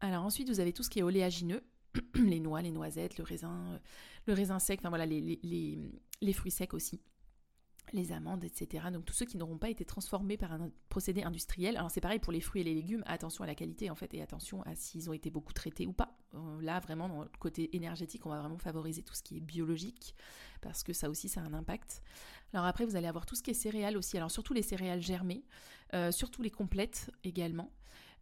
[0.00, 1.62] Alors ensuite, vous avez tout ce qui est oléagineux,
[2.14, 3.78] les noix, les noisettes, le raisin, euh,
[4.26, 7.00] le raisin sec, enfin voilà, les, fruits secs aussi
[7.92, 8.84] les amandes, etc.
[8.92, 11.76] Donc tous ceux qui n'auront pas été transformés par un procédé industriel.
[11.76, 14.14] Alors c'est pareil pour les fruits et les légumes, attention à la qualité en fait
[14.14, 16.16] et attention à s'ils ont été beaucoup traités ou pas.
[16.34, 19.40] Euh, là vraiment dans le côté énergétique, on va vraiment favoriser tout ce qui est
[19.40, 20.14] biologique
[20.60, 22.02] parce que ça aussi ça a un impact.
[22.52, 25.02] Alors après vous allez avoir tout ce qui est céréales aussi, alors surtout les céréales
[25.02, 25.44] germées,
[25.94, 27.72] euh, surtout les complètes également.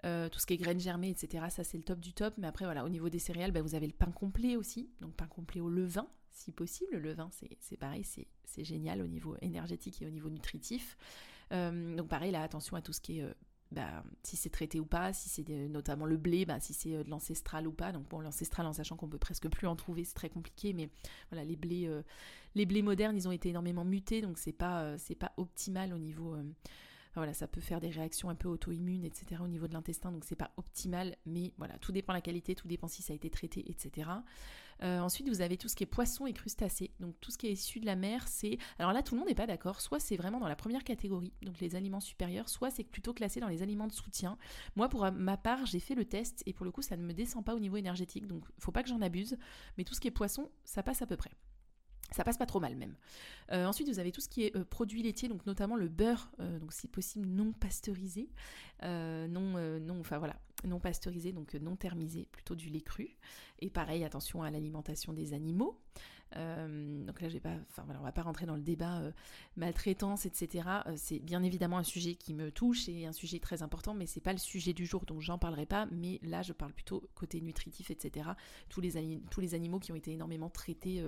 [0.04, 1.46] Euh, tout ce qui est graines germées, etc.
[1.50, 2.34] Ça, c'est le top du top.
[2.38, 4.90] Mais après, voilà, au niveau des céréales, bah, vous avez le pain complet aussi.
[5.00, 6.92] Donc, pain complet au levain, si possible.
[6.92, 7.30] Le levain,
[7.61, 10.96] c'est pareil, c'est génial au niveau énergétique et au niveau nutritif.
[11.52, 13.22] Euh, donc, pareil, là, attention à tout ce qui est.
[13.22, 13.34] Euh,
[13.70, 17.11] bah, si c'est traité ou pas, si c'est notamment le blé, bah, si c'est de
[17.11, 17.92] l'ancestral ou pas.
[17.92, 20.72] Donc bon, l'ancestral, en sachant qu'on peut presque plus en trouver, c'est très compliqué.
[20.72, 20.88] Mais
[21.30, 21.87] voilà, les blés,
[22.54, 25.98] les blés modernes, ils ont été énormément mutés, donc c'est pas, c'est pas optimal au
[25.98, 26.34] niveau
[27.14, 29.40] voilà, ça peut faire des réactions un peu auto-immunes, etc.
[29.42, 32.55] au niveau de l'intestin, donc c'est pas optimal, mais voilà, tout dépend de la qualité,
[32.55, 34.11] tout dépend si ça a été traité, etc.
[34.81, 36.92] ensuite, vous avez tout ce qui est poisson et crustacés.
[37.01, 38.59] Donc tout ce qui est issu de la mer, c'est...
[38.79, 39.81] Alors là, tout le monde n'est pas d'accord.
[39.81, 43.40] Soit c'est vraiment dans la première catégorie, donc les aliments supérieurs, soit c'est plutôt classé
[43.40, 44.38] dans les aliments de soutien.
[44.77, 47.12] Moi, pour ma part, j'ai fait le test et pour le coup, ça ne me
[47.12, 48.27] descend pas au niveau énergétique.
[48.27, 49.37] Donc faut pas que j'en abuse.
[49.77, 51.33] Mais tout ce qui est poisson, ça passe à peu près.
[52.11, 52.94] Ça passe pas trop mal même.
[53.53, 56.31] Euh, ensuite, vous avez tout ce qui est euh, produits laitiers, donc notamment le beurre,
[56.40, 58.31] euh, donc si possible non pasteurisé,
[58.83, 60.21] non, non, enfin
[60.64, 63.16] non pasteurisé, donc non thermisé, plutôt du lait cru.
[63.61, 65.79] Et pareil, attention à l'alimentation des animaux.
[66.37, 69.01] Euh, donc là, je vais pas, enfin voilà, on va pas rentrer dans le débat
[69.01, 69.12] euh,
[69.57, 70.69] maltraitance, etc.
[70.87, 74.07] Euh, c'est bien évidemment un sujet qui me touche et un sujet très important, mais
[74.07, 75.87] c'est pas le sujet du jour, donc j'en parlerai pas.
[75.91, 78.31] Mais là, je parle plutôt côté nutritif, etc.
[78.69, 81.05] Tous les, tous les animaux qui ont été énormément traités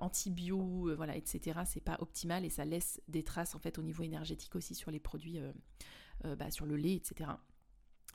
[0.00, 1.60] antibio, voilà, etc.
[1.64, 4.90] C'est pas optimal et ça laisse des traces en fait au niveau énergétique aussi sur
[4.90, 5.40] les produits,
[6.24, 7.30] bah, sur le lait, etc.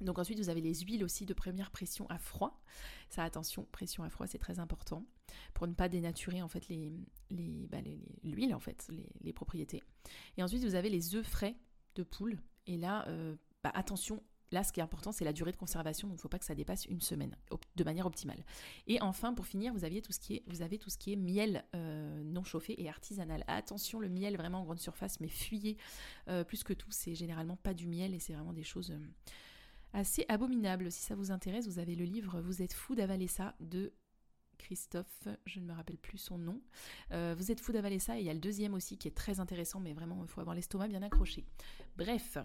[0.02, 2.62] Donc ensuite, vous avez les huiles aussi de première pression à froid.
[3.10, 5.06] Ça, attention, pression à froid, c'est très important
[5.54, 6.92] pour ne pas dénaturer en fait les,
[7.30, 7.78] les, bah,
[8.24, 8.90] l'huile en fait,
[9.22, 9.82] les, propriétés.
[10.38, 11.56] Et ensuite, vous avez les œufs frais
[11.96, 12.40] de poule.
[12.68, 14.22] Et là, euh, bah, attention.
[14.54, 16.38] Là, ce qui est important, c'est la durée de conservation, donc il ne faut pas
[16.38, 17.38] que ça dépasse une semaine,
[17.78, 18.44] de manière optimale.
[18.86, 21.14] Et enfin, pour finir, vous, aviez tout ce qui est, vous avez tout ce qui
[21.14, 23.46] est miel euh, non chauffé et artisanal.
[23.48, 25.78] Attention, le miel vraiment en grande surface, mais fuyez
[26.28, 26.92] euh, plus que tout.
[26.92, 28.94] C'est généralement pas du miel et c'est vraiment des choses
[29.94, 30.92] assez abominable.
[30.92, 33.94] Si ça vous intéresse, vous avez le livre Vous êtes fou d'avaler ça de
[34.62, 36.62] Christophe, je ne me rappelle plus son nom.
[37.12, 39.16] Euh, vous êtes fou d'avaler ça et il y a le deuxième aussi qui est
[39.16, 41.46] très intéressant, mais vraiment il faut avoir l'estomac bien accroché.
[41.98, 42.38] Bref.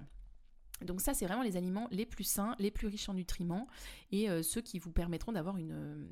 [0.82, 3.66] Donc ça, c'est vraiment les aliments les plus sains, les plus riches en nutriments
[4.10, 6.08] et euh, ceux qui vous permettront d'avoir une,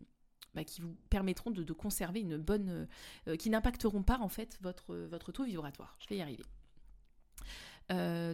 [0.54, 2.86] bah, qui vous permettront de, conserver une bonne,
[3.28, 5.96] euh, qui n'impacteront pas en fait votre, votre taux vibratoire.
[6.00, 6.44] Je vais y arriver.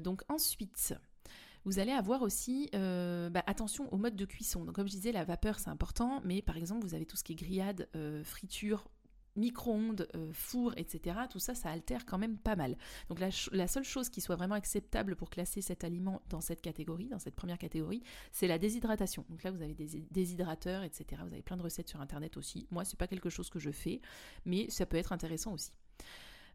[0.01, 0.95] donc ensuite,
[1.65, 4.65] vous allez avoir aussi euh, bah, attention au mode de cuisson.
[4.65, 7.25] Donc comme je disais, la vapeur c'est important, mais par exemple vous avez tout ce
[7.25, 8.89] qui est grillade, euh, friture,
[9.37, 11.17] micro-ondes, euh, four, etc.
[11.31, 12.77] Tout ça, ça altère quand même pas mal.
[13.09, 13.31] Donc la,
[13.69, 17.37] seule chose qui soit vraiment acceptable pour classer cet aliment dans cette catégorie, dans cette
[17.37, 19.25] première catégorie, c'est la déshydratation.
[19.29, 21.23] Donc là, vous avez des déshydrateurs, etc.
[21.25, 22.67] Vous avez plein de recettes sur Internet aussi.
[22.71, 24.01] Moi, c'est pas quelque chose que je fais,
[24.45, 25.73] mais ça peut être intéressant aussi.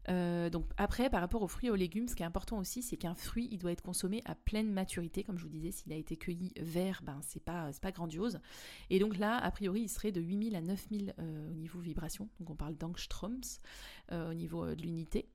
[0.08, 2.82] Euh, donc après, par rapport aux fruits et aux légumes, ce qui est important aussi,
[2.82, 5.24] c'est qu'un fruit, il doit être consommé à pleine maturité.
[5.24, 8.40] Comme je vous disais, s'il a été cueilli vert, ben c'est pas, pas grandiose.
[8.90, 12.28] Et donc là, a priori, il serait de 8000 à 9000 euh, au niveau vibration.
[12.40, 13.40] Donc on parle d'angstroms
[14.12, 15.28] euh, au niveau de l'unité.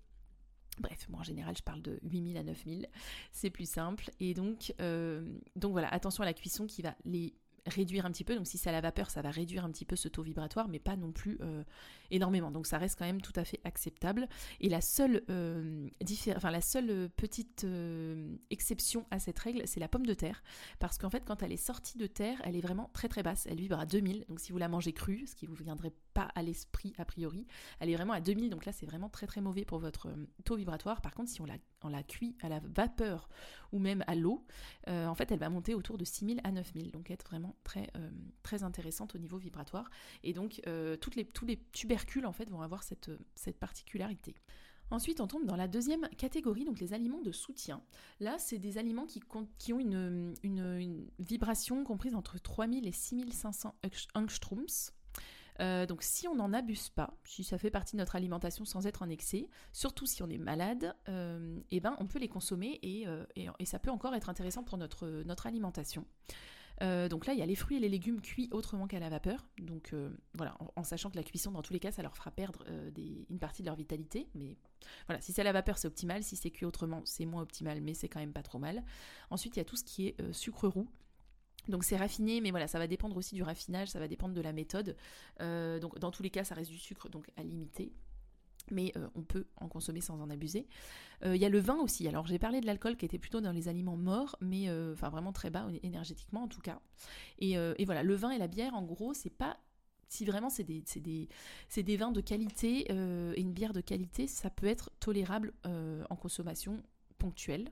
[0.80, 2.88] Bref, moi en général je parle de 8000 à 9000,
[3.34, 4.10] c'est plus simple.
[4.22, 4.74] Et donc,
[5.58, 7.36] donc voilà, attention à la cuisson qui va les
[7.68, 8.36] réduire un petit peu.
[8.36, 10.68] Donc si c'est à la vapeur, ça va réduire un petit peu ce taux vibratoire,
[10.68, 11.64] mais pas non plus euh,
[12.10, 12.52] énormément.
[12.52, 14.28] Donc ça reste quand même tout à fait acceptable.
[14.60, 15.88] Et la seule, euh,
[16.36, 20.44] enfin, la seule petite euh, exception à cette règle, c'est la pomme de terre.
[20.80, 23.48] Parce qu'en fait, quand elle est sortie de terre, elle est vraiment très très basse.
[23.50, 24.26] Elle vibre à 2000.
[24.28, 27.46] Donc si vous la mangez crue, ce qui vous viendrait pas à l'esprit a priori,
[27.80, 28.50] elle est vraiment à 2000.
[28.50, 30.10] Donc là, c'est vraiment très très mauvais pour votre
[30.46, 31.02] taux vibratoire.
[31.02, 33.30] Par contre, si on la, on la cuit à la vapeur
[33.72, 34.46] ou même à l'eau,
[34.88, 36.92] en fait, elle va monter autour de 6000 à 9000.
[36.92, 38.10] Donc être vraiment très, euh,
[38.44, 39.90] très intéressante au niveau vibratoire.
[40.24, 44.36] Et donc, euh, les, tous les tubercules, en fait, vont avoir cette, cette particularité.
[44.90, 47.82] Ensuite, on tombe dans la deuxième catégorie, donc les aliments de soutien.
[48.20, 49.22] Là, c'est des aliments qui,
[49.72, 53.74] ont une, une, vibration comprise entre 3000 et 6500
[54.16, 54.92] angstroms.
[55.62, 58.88] Euh, donc si on n'en abuse pas, si ça fait partie de notre alimentation sans
[58.88, 62.80] être en excès, surtout si on est malade, euh, eh ben on peut les consommer
[62.82, 66.06] et, et, ça peut encore être intéressant pour notre, alimentation.
[66.82, 69.10] Euh, donc là, il y a les fruits et les légumes cuits autrement qu'à la
[69.10, 69.46] vapeur.
[69.60, 72.32] Donc euh, voilà, en, sachant que la cuisson, dans tous les cas, ça leur fera
[72.32, 72.90] perdre euh,
[73.30, 74.28] une partie de leur vitalité.
[74.34, 74.58] Mais
[75.08, 76.24] voilà, si c'est à la vapeur, c'est optimal.
[76.24, 78.84] Si c'est cuit autrement, c'est moins optimal, mais c'est quand même pas trop mal.
[79.30, 80.88] Ensuite, il y a tout ce qui est sucre roux.
[81.68, 84.42] Donc c'est raffiné, mais voilà, ça va dépendre aussi du raffinage, ça va dépendre de
[84.42, 84.96] la méthode.
[85.40, 87.94] donc dans tous les cas, ça reste du sucre, donc à limiter
[88.70, 90.68] mais euh, on peut en consommer sans en abuser.
[91.26, 92.08] Euh, il y a le vin aussi.
[92.08, 95.10] Alors j'ai parlé de l'alcool qui était plutôt dans les aliments morts, mais euh, enfin
[95.10, 96.80] vraiment très bas énergétiquement en tout cas.
[97.40, 99.58] Et, voilà, le vin et la bière, en gros, c'est pas
[100.08, 101.30] si vraiment c'est des, des,
[101.84, 106.84] des, vins de qualité et une bière de qualité, ça peut être tolérable en consommation
[107.18, 107.72] ponctuelle.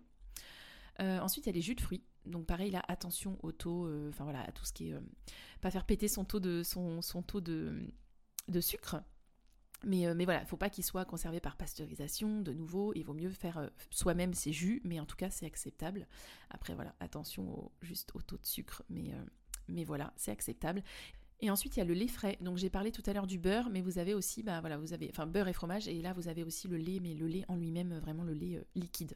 [1.00, 2.04] ensuite, il y a les jus de fruits.
[2.30, 4.96] Donc pareil, là, attention au taux, enfin voilà, à tout ce qui est...
[5.62, 6.64] pas faire péter son taux de,
[8.62, 9.02] sucre.
[9.86, 12.94] Mais, euh, mais voilà, il ne faut pas qu'il soit conservé par pasteurisation, de nouveau,
[12.96, 16.06] il vaut mieux faire euh, soi-même ses jus, mais en tout cas c'est acceptable.
[16.50, 19.24] Après voilà, attention juste au taux de sucre, mais, euh,
[19.68, 20.84] mais voilà, c'est acceptable.
[21.42, 22.38] Et ensuite, il y a le lait frais.
[22.42, 24.92] Donc, j'ai parlé tout à l'heure du beurre, mais vous avez aussi, bah, voilà, vous
[24.92, 25.88] avez, enfin, beurre et fromage.
[25.88, 28.62] Et là, vous avez aussi le lait, mais le lait en lui-même, vraiment le lait
[28.76, 29.16] liquide.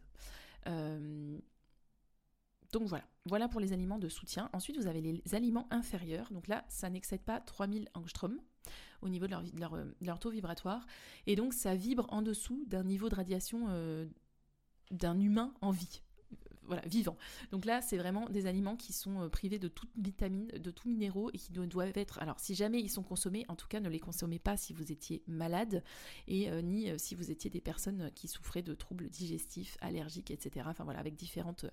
[2.73, 3.05] Donc, voilà.
[3.25, 4.49] Voilà pour les aliments de soutien.
[4.51, 6.29] Ensuite, vous avez les aliments inférieurs.
[6.31, 8.41] Donc là, ça n'excède pas 3000 angstroms.
[9.01, 9.36] au niveau de
[10.01, 10.86] leur, taux vibratoire.
[11.25, 13.67] Et donc ça vibre en dessous d'un niveau de radiation
[14.91, 16.01] d'un humain en vie
[16.65, 17.17] voilà, vivant.
[17.51, 20.88] Donc là, c'est vraiment des aliments qui sont euh, privés de toute vitamine, de tout
[20.88, 22.19] minéraux et qui doivent être.
[22.19, 24.91] Alors, si jamais ils sont consommés, en tout cas, ne les consommez pas si vous
[24.91, 25.83] étiez malade
[26.27, 30.31] et euh, ni euh, si vous étiez des personnes qui souffraient de troubles digestifs, allergiques,
[30.31, 30.65] etc.
[30.69, 31.65] Enfin voilà, avec différentes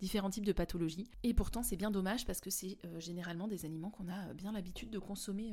[0.00, 1.10] différents types de pathologies.
[1.22, 4.90] Et pourtant, c'est bien dommage parce que c'est généralement des aliments qu'on a bien l'habitude
[4.90, 5.52] de consommer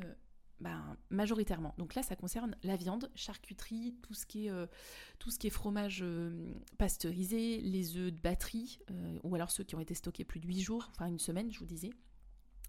[0.61, 1.73] ben, majoritairement.
[1.79, 4.67] Donc là, ça concerne la viande, charcuterie, tout ce qui est, euh,
[5.17, 9.63] tout ce qui est fromage euh, pasteurisé, les œufs de batterie, euh, ou alors ceux
[9.63, 11.89] qui ont été stockés plus de 8 jours, enfin une semaine, je vous disais,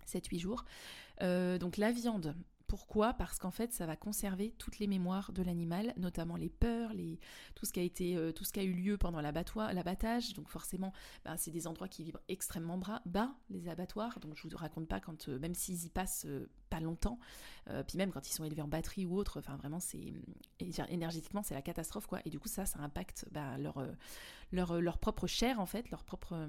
[0.07, 0.65] 7-8 jours.
[1.21, 2.35] donc la viande,
[2.73, 6.95] pourquoi Parce qu'en fait, ça va conserver toutes les mémoires de l'animal, notamment les peurs,
[6.95, 7.21] les...
[7.55, 8.33] tout, ce qui a euh,
[8.63, 10.33] eu lieu pendant l'abattage.
[10.33, 10.91] Donc forcément,
[11.23, 14.19] ben, c'est des endroits qui vibrent extrêmement bas, les abattoirs.
[14.21, 17.19] Donc je vous raconte pas quand, euh, même s'ils y passent euh, pas longtemps,
[17.87, 20.15] puis même quand ils sont élevés en batterie ou autre, enfin vraiment, c'est
[20.59, 22.21] énergétiquement, c'est la catastrophe quoi.
[22.25, 23.87] Et du coup, ça, ça impacte ben, leur,
[24.53, 26.49] leur, leur propre chair en fait, leur propre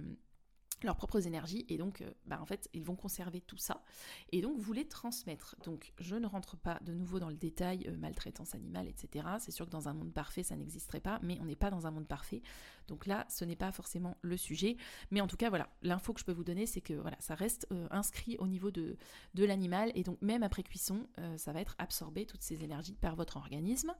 [0.83, 3.83] leurs propres énergies et donc euh, bah, en fait ils vont conserver tout ça
[4.31, 5.55] et donc vous les transmettre.
[5.63, 9.51] Donc je ne rentre pas de nouveau dans le détail euh, maltraitance animale etc c'est
[9.51, 11.91] sûr que dans un monde parfait ça n'existerait pas mais on n'est pas dans un
[11.91, 12.41] monde parfait.
[12.87, 14.77] Donc là ce n'est pas forcément le sujet.
[15.11, 17.35] Mais en tout cas voilà l'info que je peux vous donner c'est que voilà ça
[17.35, 18.97] reste euh, inscrit au niveau de,
[19.33, 23.15] de l'animal et donc même après cuisson ça va être absorbé toutes ces énergies par
[23.15, 23.93] votre organisme.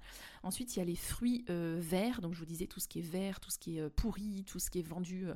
[0.44, 2.22] Ensuite il y a les fruits verts.
[2.22, 4.60] Donc je vous disais tout ce qui est vert tout ce qui est pourri tout
[4.60, 5.28] ce qui est vendu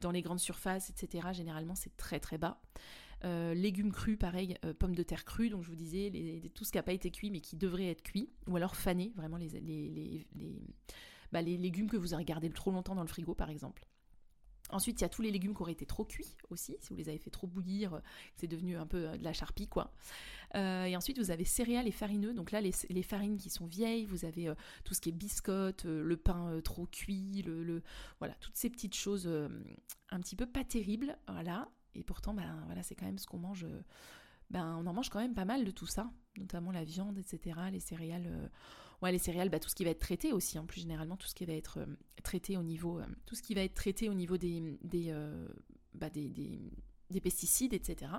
[0.00, 1.28] dans les grandes surfaces etc.
[1.32, 2.60] Généralement, c'est très très bas.
[3.24, 6.10] Euh, légumes crus, pareil, euh, pommes de terre crues, donc je vous disais,
[6.54, 9.12] tout ce qui n'a pas été cuit mais qui devrait être cuit, ou alors fané,
[9.16, 10.26] vraiment les, les,
[11.32, 13.86] bah, les, légumes que vous avez gardés trop longtemps dans le frigo par exemple.
[14.70, 16.96] Ensuite, il y a tous les légumes qui auraient été trop cuits aussi, si vous
[16.96, 18.00] les avez fait trop bouillir,
[18.34, 19.92] c'est devenu un peu euh, de la charpie quoi.
[20.54, 24.24] et ensuite, vous avez céréales et farineux, donc là, les, farines qui sont vieilles, vous
[24.24, 24.52] avez
[24.84, 27.82] tout ce qui est biscotte, le pain trop cuit, le,
[28.18, 29.28] voilà, toutes ces petites choses
[30.10, 31.68] un petit peu pas terrible, voilà.
[31.94, 33.66] Et pourtant, ben voilà, c'est quand même ce qu'on mange.
[34.50, 37.58] Ben, on en mange quand même pas mal de tout ça, notamment la viande, etc.,
[37.70, 38.50] les céréales.
[39.02, 41.16] Euh, ouais, les céréales, bah, tout ce qui va être traité aussi, en plus généralement,
[41.16, 41.86] tout ce qui va être euh,
[42.22, 45.14] traité au niveau, euh, tout ce qui va être traité au niveau des, des,
[45.94, 46.30] bah, des,
[47.10, 48.10] des pesticides, etc.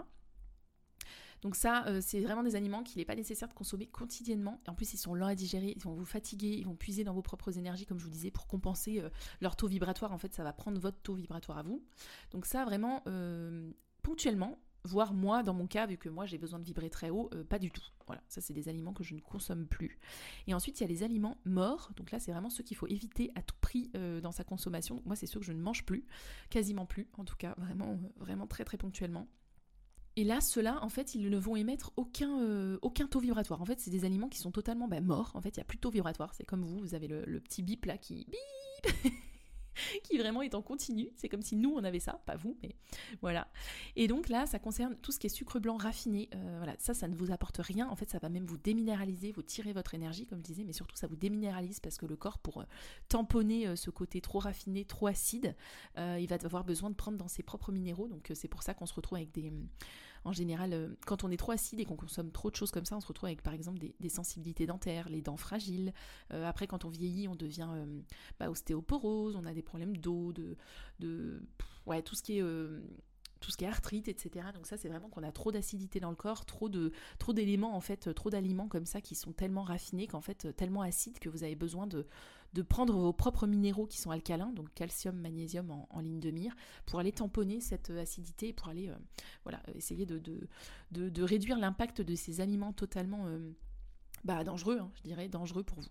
[1.41, 4.59] Donc ça, euh, c'est vraiment des aliments qu'il n'est pas nécessaire de consommer quotidiennement.
[4.65, 7.03] Et en plus, ils sont lents à digérer, ils vont vous fatiguer, ils vont puiser
[7.03, 9.09] dans vos propres énergies, comme je vous disais, pour compenser euh,
[9.41, 10.11] leur taux vibratoire.
[10.11, 11.83] En fait, ça va prendre votre taux vibratoire à vous.
[12.31, 16.59] Donc ça, vraiment, euh, ponctuellement, voire moi, dans mon cas, vu que moi j'ai besoin
[16.59, 17.83] de vibrer très haut, pas du tout.
[18.07, 19.99] Voilà, ça c'est des aliments que je ne consomme plus.
[20.47, 21.91] Et ensuite, il y a les aliments morts.
[21.97, 23.91] Donc là, c'est vraiment ceux qu'il faut éviter à tout prix
[24.23, 25.01] dans sa consommation.
[25.05, 26.05] moi, c'est ceux que je ne mange plus,
[26.49, 29.27] quasiment plus, en tout cas, vraiment, vraiment très très ponctuellement.
[30.17, 33.61] Et là, ceux-là, en fait, ils ne vont émettre aucun, euh, aucun taux vibratoire.
[33.61, 35.31] En fait, c'est des aliments qui sont totalement bah, morts.
[35.35, 36.33] En fait, il n'y a plus de taux vibratoire.
[36.33, 39.13] C'est comme vous, vous avez le, le petit bip là qui bip
[40.03, 41.09] qui vraiment est en continu.
[41.15, 42.75] C'est comme si nous, on avait ça, pas vous, mais
[43.21, 43.47] voilà.
[43.95, 46.29] Et donc là, ça concerne tout ce qui est sucre blanc raffiné.
[46.35, 47.87] Euh, voilà, ça, ça ne vous apporte rien.
[47.89, 50.73] En fait, ça va même vous déminéraliser, vous tirer votre énergie, comme je disais, mais
[50.73, 52.65] surtout, ça vous déminéralise parce que le corps, pour euh,
[53.09, 55.55] tamponner euh, ce côté trop raffiné, trop acide,
[55.97, 58.07] il va avoir besoin de prendre dans ses propres minéraux.
[58.07, 59.51] Donc, c'est pour ça qu'on se retrouve avec des
[60.27, 62.83] en général, euh, quand on est trop acide et qu'on consomme trop de choses comme
[62.83, 65.93] ça, on se retrouve avec par exemple des, sensibilités dentaires, les dents fragiles.
[66.33, 68.01] Euh, après, quand on vieillit, on devient euh,
[68.37, 70.57] bah, ostéoporose, on a des problèmes d'eau, de,
[70.99, 71.41] de
[71.85, 72.43] ouais, tout ce qui est
[73.39, 74.47] tout ce qui est arthrite, etc.
[74.53, 76.69] Donc ça, c'est vraiment qu'on a trop d'acidité dans le corps, trop
[77.19, 80.81] trop d'éléments en fait, trop d'aliments comme ça qui sont tellement raffinés qu'en fait tellement
[80.81, 82.05] acides que vous avez besoin de
[82.53, 86.55] de prendre vos propres minéraux qui sont alcalins, donc calcium, magnésium en, ligne de mire,
[86.85, 88.95] pour aller tamponner cette acidité, pour aller euh,
[89.43, 93.51] voilà essayer de réduire l'impact de ces aliments totalement euh,
[94.23, 95.89] bah, dangereux, hein, je dirais dangereux pour vous.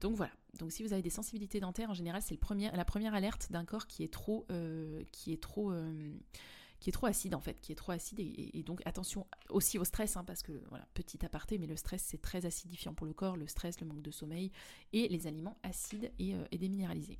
[0.00, 0.32] Donc voilà.
[0.58, 2.38] Donc si vous avez des sensibilités dentaires, en général, c'est
[2.74, 3.86] la première alerte d'un corps
[4.50, 5.72] euh, qui est trop
[6.84, 9.84] qui est trop acide en fait, qui est trop acide et, donc attention aussi au
[9.84, 13.14] stress hein, parce que voilà petit aparté mais le stress c'est très acidifiant pour le
[13.14, 14.52] corps, le stress, le manque de sommeil
[14.92, 17.18] et les aliments acides et, euh, et déminéralisés.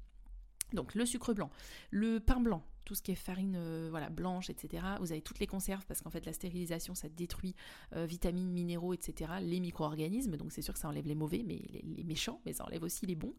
[0.75, 1.49] Donc le sucre blanc,
[1.91, 4.85] le pain blanc, tout ce qui est farine euh, voilà, blanche, etc.
[5.01, 7.55] Vous avez toutes les conserves parce qu'en fait la stérilisation ça détruit
[7.95, 9.33] euh, vitamines, minéraux, etc.
[9.41, 12.65] Les micro-organismes, donc c'est sûr que ça enlève les mauvais, mais les, méchants, mais ça
[12.65, 13.35] enlève aussi les bons.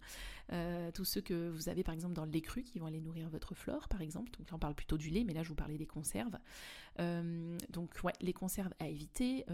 [0.52, 3.02] Euh, tous ceux que vous avez par exemple dans le lait cru qui vont aller
[3.02, 4.32] nourrir votre flore par exemple.
[4.38, 6.38] Donc là on parle plutôt du lait, mais là je vous parlais des conserves.
[6.98, 9.46] donc ouais, les conserves à éviter.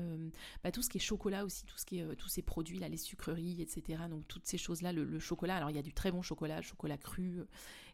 [0.64, 2.88] Bah, tout ce qui est chocolat aussi, tout ce qui est tous ces produits là,
[2.88, 4.04] les sucreries, etc.
[4.10, 5.58] Donc toutes ces choses là, le, chocolat.
[5.58, 7.42] Alors il y a du très bon chocolat, chocolat cru,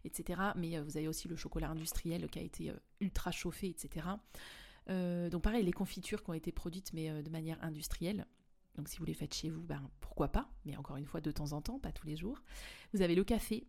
[0.06, 0.42] etc.
[0.56, 4.08] Mais vous avez aussi le chocolat industriel qui a été euh, ultra chauffé, etc.
[4.90, 8.26] Euh, donc pareil, les confitures qui ont été produites mais euh, de manière industrielle,
[8.78, 11.32] Donc si vous les faites chez vous, ben, pourquoi pas, mais encore une fois de
[11.32, 12.42] temps en temps, pas tous les jours.
[12.94, 13.68] Vous avez le café.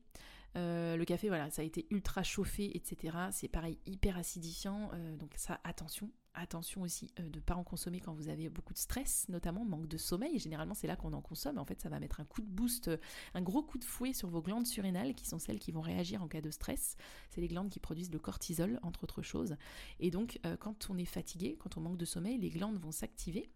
[0.57, 3.17] Euh, le café, voilà, ça a été ultra chauffé, etc.
[3.33, 4.91] C'est pareil, hyper acidifiant.
[4.95, 6.11] Euh, donc ça, attention.
[6.35, 9.89] Attention aussi de ne pas en consommer quand vous avez beaucoup de stress, notamment manque
[9.89, 10.39] de sommeil.
[10.39, 11.59] Généralement, c'est là qu'on en consomme.
[11.59, 12.91] En fait, ça va mettre un coup de boost,
[13.35, 16.23] un gros coup de fouet sur vos glandes surrénales, qui sont celles qui vont réagir
[16.23, 16.97] en cas de stress.
[17.31, 19.57] C'est les glandes qui produisent le cortisol, entre autres choses.
[19.99, 23.51] Et donc, quand on est fatigué, quand on manque de sommeil, les glandes vont s'activer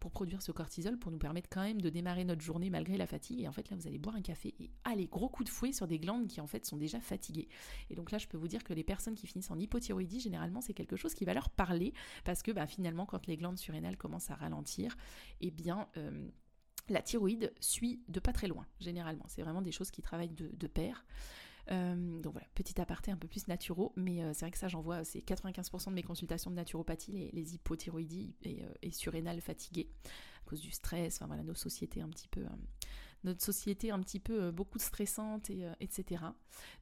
[0.00, 3.06] pour produire ce cortisol, pour nous permettre quand même de démarrer notre journée malgré la
[3.06, 3.40] fatigue.
[3.40, 5.72] Et en fait, là, vous allez boire un café et allez, gros coup de fouet
[5.72, 7.48] sur des glandes qui en fait sont déjà fatiguées.
[7.90, 10.60] Et donc là, je peux vous dire que les personnes qui finissent en hypothyroïdie, généralement,
[10.60, 11.92] c'est quelque chose qui va leur parler
[12.24, 14.96] parce que bah, finalement, quand les glandes surrénales commencent à ralentir,
[15.40, 15.88] eh bien...
[15.96, 16.28] Euh,
[16.90, 19.24] la thyroïde suit de pas très loin, généralement.
[19.26, 21.06] C'est vraiment des choses qui travaillent de pair.
[21.70, 24.68] Euh, donc voilà, petit aparté un peu plus naturaux, mais euh, c'est vrai que ça
[24.68, 28.90] j'en vois, c'est 95% de mes consultations de naturopathie, les, les hypothyroïdies et, euh, et
[28.90, 32.44] surrénales fatiguées à cause du stress, enfin voilà, nos sociétés un petit peu
[33.24, 36.22] notre société un petit peu euh, beaucoup stressante, et, euh, etc.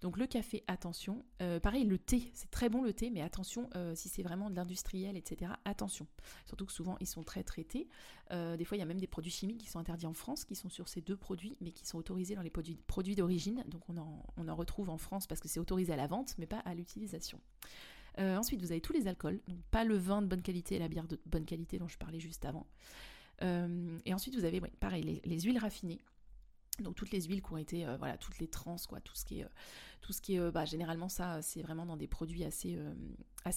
[0.00, 1.24] Donc le café, attention.
[1.40, 4.56] Euh, pareil, le thé, c'est très bon le thé, mais attention, si c'est vraiment de
[4.56, 6.06] l'industriel, etc., attention.
[6.46, 7.88] Surtout que souvent, ils sont très traités.
[8.30, 10.54] des fois, il y a même des produits chimiques qui sont interdits en France, qui
[10.54, 13.64] sont sur ces deux produits, mais qui sont autorisés dans les produits, d'origine.
[13.68, 16.34] Donc on en, on en retrouve en France parce que c'est autorisé à la vente,
[16.38, 17.40] mais pas à l'utilisation.
[18.18, 20.88] ensuite, vous avez tous les alcools, donc pas le vin de bonne qualité et la
[20.88, 22.66] bière de bonne qualité dont je parlais juste avant.
[23.40, 26.00] et ensuite, vous avez, pareil, les, huiles raffinées.
[26.80, 29.24] Donc toutes les huiles qui ont été, euh, voilà, toutes les trans, quoi, tout ce
[29.24, 32.78] qui est, euh, euh, bah, généralement ça, c'est vraiment dans des produits assez,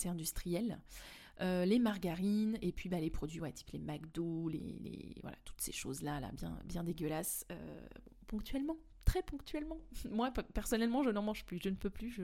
[0.06, 0.80] industriels.
[1.40, 5.72] les margarines et puis bah, les produits, ouais, type les McDo, les, voilà, toutes ces
[5.72, 7.46] choses là, là, bien, bien dégueulasses,
[8.28, 9.80] ponctuellement, très ponctuellement.
[10.12, 12.20] Moi personnellement, je n'en mange plus, je ne peux plus,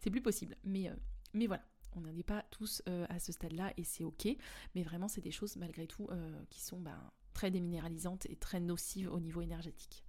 [0.00, 0.56] c'est plus possible.
[0.64, 0.90] Mais,
[1.34, 4.28] mais voilà, on n'en est pas tous à ce stade-là et c'est ok.
[4.74, 6.08] Mais vraiment, c'est des choses malgré tout
[6.48, 10.02] qui sont bah, très déminéralisante et très nocive au niveau énergétique.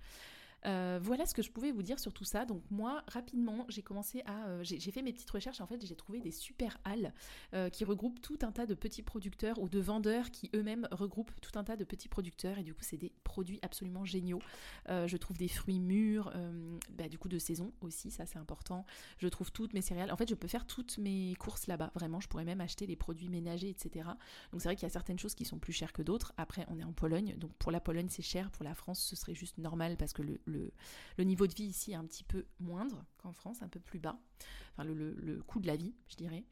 [0.67, 2.45] Euh, voilà ce que je pouvais vous dire sur tout ça.
[2.45, 4.47] Donc moi, rapidement, j'ai commencé à...
[4.47, 7.13] Euh, j'ai fait mes petites recherches, en fait, j'ai trouvé des super halles
[7.53, 11.31] euh, qui regroupent tout un tas de petits producteurs ou de vendeurs qui eux-mêmes regroupent
[11.41, 12.57] tout un tas de petits producteurs.
[12.57, 14.39] Et du coup, c'est des produits absolument géniaux.
[14.87, 16.33] je trouve des fruits mûrs,
[16.91, 18.85] bah, du coup de saison aussi, ça c'est important.
[19.17, 20.11] Je trouve toutes mes céréales.
[20.11, 21.91] En fait, je peux faire toutes mes courses là-bas.
[21.95, 24.09] Vraiment, je pourrais même acheter les produits ménagers, etc.
[24.51, 26.33] Donc c'est vrai qu'il y a certaines choses qui sont plus chères que d'autres.
[26.37, 27.35] Après, on est en Pologne.
[27.37, 28.51] Donc pour la Pologne, c'est cher.
[28.51, 30.39] Pour la France, ce serait juste normal parce que le,
[31.23, 34.19] niveau de vie ici est un petit peu moindre qu'en France, un peu plus bas.
[34.73, 36.43] Enfin, le, coût de la vie, je dirais.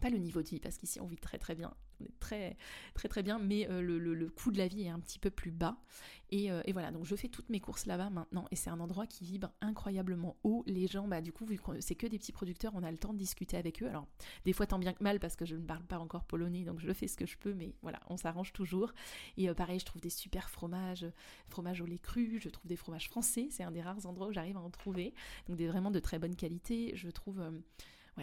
[0.00, 2.56] Pas le niveau de vie, parce qu'ici on vit très très bien on est très
[2.94, 5.50] très très bien, mais euh, le, coût de la vie est un petit peu plus
[5.50, 5.76] bas.
[6.34, 9.06] Euh, et, voilà, donc je fais toutes mes courses là-bas maintenant, et c'est un endroit
[9.06, 10.62] qui vibre incroyablement haut.
[10.66, 12.98] Les gens, bah du coup, vu que c'est que des petits producteurs, on a le
[12.98, 13.88] temps de discuter avec eux.
[13.88, 14.06] Alors,
[14.44, 16.80] des fois tant bien que mal, parce que je ne parle pas encore polonais, donc
[16.80, 18.92] je fais ce que je peux, mais voilà, on s'arrange toujours.
[19.36, 21.06] Et euh, pareil, je trouve des super fromages,
[21.48, 24.32] fromages au lait cru, je trouve des fromages français, c'est un des rares endroits où
[24.32, 25.14] j'arrive à en trouver,
[25.46, 26.92] donc des vraiment de très bonne qualité.
[26.94, 27.42] Je trouve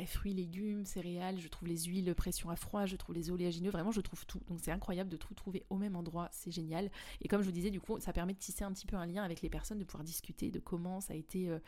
[0.05, 3.91] fruits, légumes, céréales, je trouve les huiles pression à froid, je trouve les oléagineux, vraiment
[3.91, 4.41] je trouve tout.
[4.47, 6.91] Donc c'est incroyable de tout trouver au même endroit, c'est génial.
[7.21, 9.05] Et comme je vous disais, du coup, ça permet de tisser un petit peu un
[9.05, 11.59] lien avec les personnes, de pouvoir discuter de comment ça a été, euh,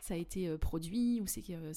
[0.00, 1.72] ça a été euh, produit, ou c'est euh,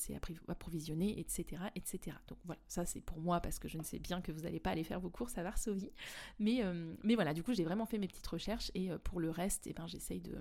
[0.48, 2.16] approvisionné, etc., etc.
[2.28, 4.60] Donc voilà, ça c'est pour moi parce que je ne sais bien que vous n'allez
[4.60, 5.92] pas aller faire vos courses à Varsovie.
[6.40, 6.62] Mais,
[7.04, 9.74] mais voilà, du coup j'ai vraiment fait mes petites recherches et pour le reste, eh
[9.74, 10.38] ben, j'essaye de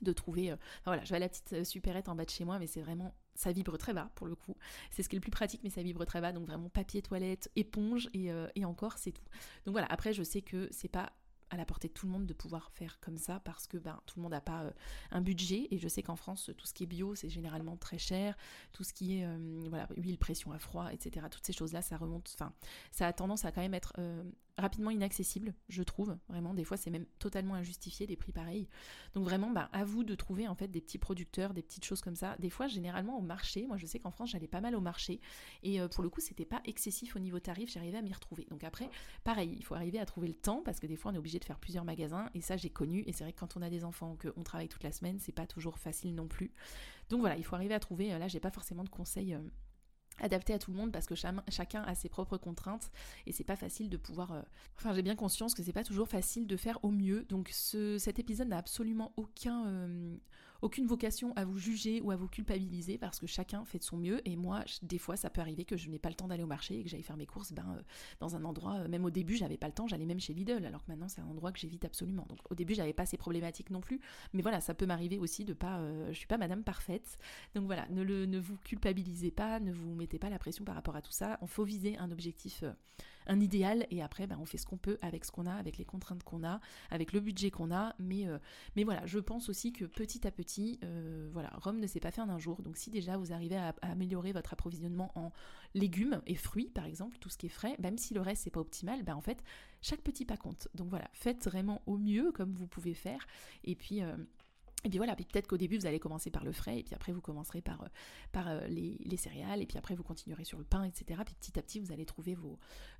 [0.00, 0.54] de trouver.
[0.84, 3.16] Voilà, je vais à la petite supérette en bas de chez moi, mais c'est vraiment
[3.38, 4.56] ça vibre très bas pour le coup.
[4.90, 6.32] C'est ce qui est le plus pratique, mais ça vibre très bas.
[6.32, 9.24] Donc vraiment papier toilette, éponge et, euh, et encore c'est tout.
[9.64, 11.12] Donc voilà, après je sais que c'est pas
[11.50, 13.98] à la portée de tout le monde de pouvoir faire comme ça parce que ben,
[14.06, 14.70] tout le monde n'a pas euh,
[15.12, 17.96] un budget et je sais qu'en France tout ce qui est bio c'est généralement très
[17.96, 18.36] cher
[18.72, 21.80] tout ce qui est euh, voilà huile pression à froid etc toutes ces choses là
[21.80, 22.52] ça remonte enfin
[22.90, 23.94] ça a tendance à quand même être
[24.58, 26.16] rapidement inaccessible, je trouve.
[26.28, 28.68] Vraiment, des fois, c'est même totalement injustifié des prix pareils.
[29.14, 32.00] Donc vraiment, bah, à vous de trouver en fait des petits producteurs, des petites choses
[32.00, 32.36] comme ça.
[32.38, 35.20] Des fois, généralement au marché, moi je sais qu'en France, j'allais pas mal au marché
[35.62, 37.72] et euh, pour le coup, c'était pas excessif au niveau tarif.
[37.72, 38.46] J'arrivais à m'y retrouver.
[38.50, 38.90] Donc après,
[39.24, 41.38] pareil, il faut arriver à trouver le temps parce que des fois, on est obligé
[41.38, 43.04] de faire plusieurs magasins et ça, j'ai connu.
[43.06, 45.32] Et c'est vrai que quand on a des enfants, qu'on travaille toute la semaine, c'est
[45.32, 46.52] pas toujours facile non plus.
[47.08, 48.12] Donc voilà, il faut arriver à trouver.
[48.12, 49.36] Euh, là, j'ai pas forcément de conseils.
[50.20, 52.90] Adapté à tout le monde parce que chacun a ses propres contraintes
[53.26, 54.42] et c'est pas facile de pouvoir euh,
[54.76, 57.24] enfin j'ai bien conscience que c'est pas toujours facile de faire au mieux.
[57.28, 60.16] Donc ce, cet épisode n'a absolument aucun euh,
[60.62, 63.96] aucune vocation à vous juger ou à vous culpabiliser parce que chacun fait de son
[63.96, 64.26] mieux.
[64.28, 66.48] Et moi des fois ça peut arriver que je n'ai pas le temps d'aller au
[66.48, 67.82] marché et que j'aille faire mes courses ben, euh,
[68.20, 70.84] dans un endroit même au début j'avais pas le temps j'allais même chez Lidl alors
[70.84, 72.26] que maintenant c'est un endroit que j'évite absolument.
[72.28, 74.00] Donc au début j'avais pas ces problématiques non plus.
[74.32, 77.18] Mais voilà ça peut m'arriver aussi de pas je suis pas madame parfaite.
[77.54, 80.74] Donc voilà ne, le, ne vous culpabilisez pas ne vous mettez pas la pression par
[80.74, 81.38] rapport à tout ça.
[81.42, 82.72] On faut viser un objectif, euh,
[83.28, 85.78] un idéal et après ben, on fait ce qu'on peut avec ce qu'on a, avec
[85.78, 86.60] les contraintes qu'on a,
[86.90, 87.94] avec le budget qu'on a.
[87.98, 88.26] Mais,
[88.76, 90.80] mais voilà, je pense aussi que petit à petit,
[91.32, 92.62] voilà, Rome ne s'est pas fait en un jour.
[92.62, 95.32] Donc si déjà vous arrivez à, améliorer votre approvisionnement en
[95.74, 98.50] légumes et fruits par exemple, tout ce qui est frais, même si le reste c'est
[98.50, 99.42] pas optimal, ben en fait
[99.80, 100.68] chaque petit pas compte.
[100.74, 103.26] Donc voilà, faites vraiment au mieux comme vous pouvez faire.
[103.64, 104.02] Et puis
[104.84, 107.10] et puis voilà, peut-être qu'au début vous allez commencer par le frais, et puis après
[107.10, 107.88] vous commencerez par, euh,
[108.36, 111.20] euh, les, céréales, et puis après vous continuerez sur le pain, etc.
[111.24, 112.36] Puis petit à petit vous allez trouver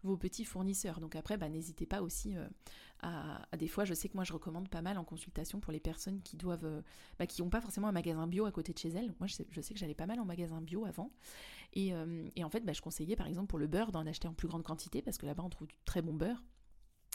[0.03, 0.99] vos, petits fournisseurs.
[0.99, 2.49] Donc après, bah, n'hésitez pas aussi euh,
[3.01, 5.79] à, Des fois, je sais que moi je recommande pas mal en consultation pour les
[5.79, 6.83] personnes qui doivent.
[7.19, 9.15] Bah, qui n'ont pas forcément un magasin bio à côté de chez elles.
[9.21, 11.13] Moi je sais, que j'allais pas mal en magasin bio avant.
[11.75, 11.93] Et,
[12.35, 14.49] et en fait, bah, je conseillais par exemple pour le beurre d'en acheter en plus
[14.49, 16.43] grande quantité, parce que là-bas on trouve du très bon beurre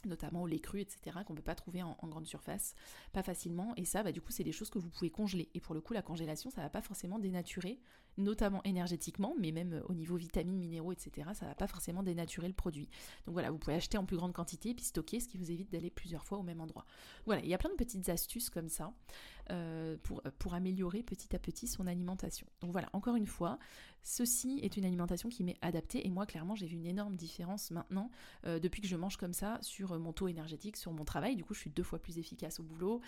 [0.06, 2.76] notamment au lait cru, etc., qu'on ne peut pas trouver en, grande surface,
[3.12, 3.74] pas facilement.
[3.78, 5.49] Et ça, bah, du coup, c'est des choses que vous pouvez congeler.
[5.54, 7.80] Et pour le coup, la congélation, ça ne va pas forcément dénaturer,
[8.18, 12.04] notamment énergétiquement, mais même euh, au niveau vitamines, minéraux, etc., ça ne va pas forcément
[12.04, 12.89] dénaturer le produit.
[13.26, 15.51] Donc voilà, vous pouvez acheter en plus grande quantité et puis stocker, ce qui vous
[15.51, 16.86] évite d'aller plusieurs fois au même endroit.
[17.26, 18.93] Voilà, il y a plein de petites astuces comme ça
[19.52, 19.98] euh,
[20.39, 22.48] pour, améliorer petit à petit son alimentation.
[22.62, 23.60] Donc voilà, encore une fois,
[24.06, 27.72] Ceci est une alimentation qui m'est adaptée et moi clairement j'ai vu une énorme différence
[27.72, 28.12] maintenant
[28.46, 31.38] euh, depuis que je mange comme ça sur euh, mon taux énergétique, sur mon travail.
[31.38, 33.00] Du coup je suis deux fois plus efficace au boulot,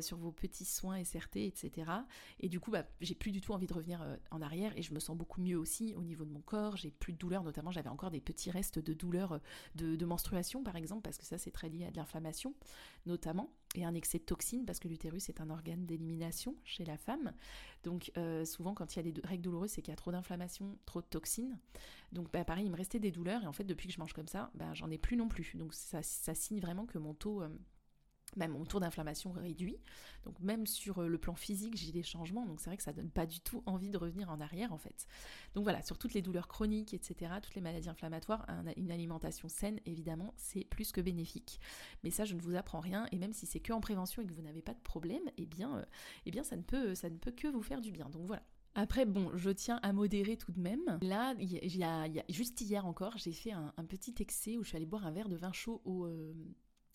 [0.00, 1.90] sur vos petits soins SRT, etc.
[2.38, 4.94] Et du coup bah, j'ai plus du tout envie de revenir en arrière et je
[4.94, 6.76] me sens beaucoup mieux aussi au niveau de mon corps.
[6.76, 9.40] J'ai plus de douleurs, notamment j'avais encore des petits restes de douleurs
[9.74, 12.54] de, de menstruation par exemple parce que ça c'est très lié à de l'inflammation
[13.04, 16.96] notamment et un excès de toxines parce que l'utérus est un organe d'élimination chez la
[16.96, 17.32] femme.
[17.84, 20.12] Donc euh, souvent quand il y a des règles douloureuses, c'est qu'il y a trop
[20.12, 21.58] d'inflammation, trop de toxines.
[22.12, 24.12] Donc bah, pareil, il me restait des douleurs et en fait depuis que je mange
[24.12, 25.52] comme ça, bah, j'en ai plus non plus.
[25.54, 27.48] Donc ça, signe vraiment que mon taux euh,
[28.36, 29.78] même mon taux d'inflammation réduit.
[30.24, 32.46] Donc même sur euh, le plan physique, j'ai des changements.
[32.46, 34.78] Donc c'est vrai que ça donne pas du tout envie de revenir en arrière en
[34.78, 35.06] fait.
[35.54, 39.80] Donc voilà, sur toutes les douleurs chroniques, etc., toutes les maladies inflammatoires, une alimentation saine,
[39.86, 41.60] évidemment, c'est plus que bénéfique.
[42.04, 43.06] Mais ça, je ne vous apprends rien.
[43.12, 45.46] Et même si c'est que en prévention et que vous n'avez pas de problème, eh
[45.46, 45.84] bien, euh,
[46.26, 48.08] eh bien ça, ne peut, ça ne peut que vous faire du bien.
[48.08, 48.42] Donc voilà.
[48.74, 50.98] Après, bon, je tiens à modérer tout de même.
[51.00, 54.84] Là, y a, juste hier encore, j'ai fait un, petit excès où je suis allée
[54.84, 56.34] boire un verre de vin chaud au, euh,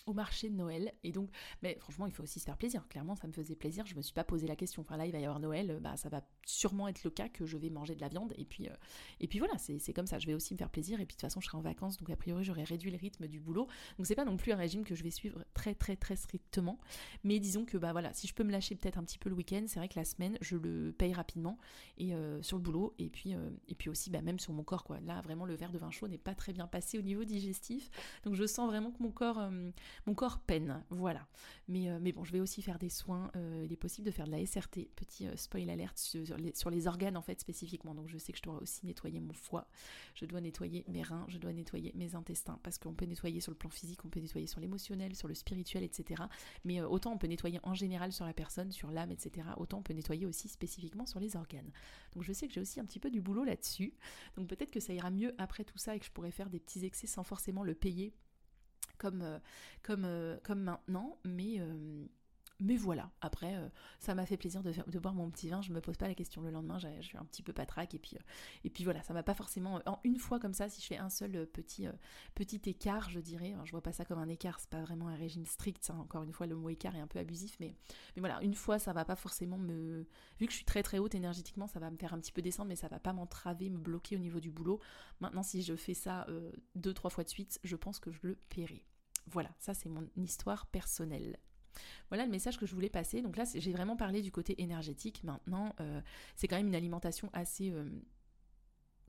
[0.05, 0.93] au marché de Noël.
[1.03, 1.29] Et donc,
[1.61, 2.87] mais franchement, il faut aussi se faire plaisir.
[2.89, 3.85] Clairement, ça me faisait plaisir.
[3.85, 4.81] Je me suis pas posé la question.
[4.81, 5.79] Enfin là, il va y avoir Noël.
[5.81, 8.33] Bah, ça va sûrement être le cas que je vais manger de la viande.
[8.37, 8.75] Et puis, euh,
[9.19, 10.19] et puis voilà, c'est comme ça.
[10.19, 10.99] Je vais aussi me faire plaisir.
[10.99, 11.97] Et puis de toute façon, je serai en vacances.
[11.97, 13.67] Donc a priori, j'aurai réduit le rythme du boulot.
[13.97, 16.79] Donc c'est pas non plus un régime que je vais suivre très très très strictement.
[17.23, 19.35] Mais disons que bah voilà, si je peux me lâcher peut-être un petit peu le
[19.35, 21.57] week-end, c'est vrai que la semaine, je le paye rapidement
[21.97, 22.93] et euh, sur le boulot.
[22.99, 24.99] Et puis euh, et puis aussi, bah, même sur mon corps quoi.
[25.01, 27.89] Là, vraiment, le verre de vin chaud n'est pas très bien passé au niveau digestif.
[28.23, 29.39] Donc je sens vraiment que mon corps
[30.05, 31.27] mon corps peine voilà.
[31.67, 33.31] Mais, euh, mais bon, je vais aussi faire des soins.
[33.35, 34.89] Euh, il est possible de faire de la SRT.
[34.95, 37.95] Petit euh, spoil alerte sur les, sur les, organes en fait spécifiquement.
[37.95, 39.67] Donc je sais que je dois aussi nettoyer mon foie.
[40.15, 41.25] Je dois nettoyer mes reins.
[41.27, 44.19] Je dois nettoyer mes intestins parce qu'on peut nettoyer sur le plan physique, on peut
[44.19, 46.23] nettoyer sur l'émotionnel, sur le spirituel, etc.
[46.65, 49.47] Mais autant on peut nettoyer en général sur la personne, sur l'âme, etc.
[49.57, 51.71] Autant on peut nettoyer aussi spécifiquement sur les organes.
[52.13, 53.93] Donc je sais que j'ai aussi un petit peu du boulot là-dessus.
[54.35, 56.59] Donc peut-être que ça ira mieux après tout ça et que je pourrais faire des
[56.59, 58.13] petits excès sans forcément le payer
[59.01, 59.39] comme, euh,
[59.81, 62.05] comme, euh, comme maintenant, mais, euh,
[62.59, 63.09] mais voilà.
[63.21, 63.55] Après,
[63.99, 65.63] ça m'a fait plaisir de, de boire mon petit vin.
[65.63, 66.77] Je me pose pas la question le lendemain.
[66.77, 68.15] Je suis un petit peu patraque et puis
[68.63, 69.01] et puis voilà.
[69.01, 70.69] Ça m'a pas forcément en une fois comme ça.
[70.69, 71.87] Si je fais un seul petit
[72.35, 73.55] petit écart, je dirais.
[73.65, 74.59] je vois pas ça comme un écart.
[74.59, 75.89] C'est pas vraiment un régime strict.
[75.89, 75.97] Hein.
[76.01, 77.73] Encore une fois, le mot écart est un peu abusif, mais
[78.15, 78.39] mais voilà.
[78.43, 80.05] Une fois, ça va pas forcément me.
[80.39, 82.43] Vu que je suis très très haute énergétiquement, ça va me faire un petit peu
[82.43, 84.79] descendre, mais ça va pas m'entraver, me bloquer au niveau du boulot.
[85.19, 86.27] Maintenant, si je fais ça
[86.75, 88.85] deux trois fois de suite, je pense que je le paierai.
[89.27, 91.37] Voilà, ça c'est mon histoire personnelle.
[92.09, 93.21] Voilà le message que je voulais passer.
[93.21, 95.23] Donc là, j'ai vraiment parlé du côté énergétique.
[95.23, 96.01] Maintenant, euh,
[96.35, 97.89] c'est quand même une alimentation assez, euh,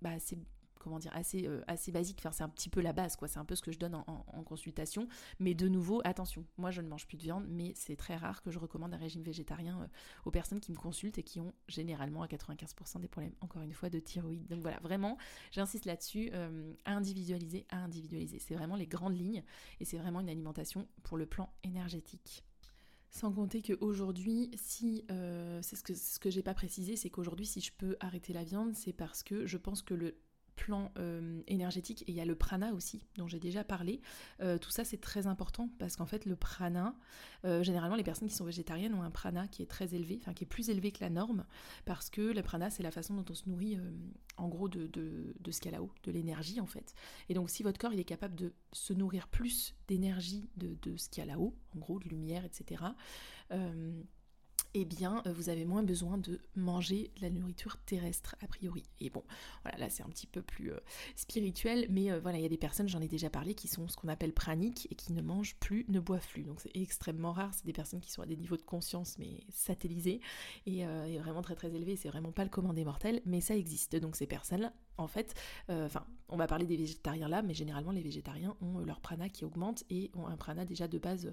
[0.01, 0.39] bah, assez
[0.83, 2.19] comment dire, assez, euh, assez basique.
[2.19, 3.29] Enfin, c'est un petit peu la base, quoi.
[3.29, 5.09] C'est un peu ce que je donne en, consultation.
[5.39, 8.43] Mais de nouveau, attention, moi je ne mange plus de viande, mais c'est très rare
[8.43, 9.87] que je recommande un régime végétarien euh,
[10.25, 13.73] aux personnes qui me consultent et qui ont généralement à 95% des problèmes, encore une
[13.73, 14.47] fois, de thyroïde.
[14.49, 15.17] Donc voilà, vraiment,
[15.53, 18.41] j'insiste là-dessus, euh, à individualiser, à individualiser.
[18.41, 19.45] C'est vraiment les grandes lignes
[19.81, 22.45] et c'est vraiment une alimentation pour le plan énergétique.
[23.11, 25.05] Sans compter qu'aujourd'hui, si
[25.61, 28.43] c'est ce que, ce que j'ai pas précisé, c'est qu'aujourd'hui, si je peux arrêter la
[28.43, 30.17] viande, c'est parce que je pense que le
[30.57, 34.01] plan euh, énergétique et il y a le prana aussi dont j'ai déjà parlé.
[34.41, 36.95] Euh, tout ça c'est très important parce qu'en fait le prana,
[37.45, 40.35] euh, généralement les personnes qui sont végétariennes ont un prana qui est très élevé, enfin
[40.35, 41.45] qui est plus élevé que la norme
[41.85, 43.79] parce que le prana c'est la façon dont on se nourrit
[44.37, 46.95] en gros de, de, ce qu'il y a là-haut, de l'énergie en fait.
[47.29, 50.97] Et donc si votre corps il est capable de se nourrir plus d'énergie de, de,
[50.97, 52.83] ce qu'il y a là-haut, en gros de lumière, etc
[54.75, 58.83] eh bien euh, vous avez moins besoin de manger de la nourriture terrestre a priori.
[59.01, 59.23] Et bon,
[59.63, 60.81] voilà, là c'est un petit peu plus euh,
[61.17, 63.89] spirituel, mais euh, voilà, il y a des personnes, j'en ai déjà parlé, qui sont
[63.89, 66.45] ce qu'on appelle praniques et qui ne mangent plus, ne boivent plus.
[66.45, 69.41] Donc c'est extrêmement rare, c'est des personnes qui sont à des niveaux de conscience mais
[69.51, 70.21] satellisés
[70.67, 70.85] et,
[71.19, 73.97] vraiment très très élevés, c'est vraiment pas le commun des mortels, mais ça existe.
[73.97, 75.35] Donc ces personnes en fait,
[75.69, 79.45] enfin, on va parler des végétariens là, mais généralement les végétariens ont leur prana qui
[79.45, 81.33] augmente et ont un prana déjà de base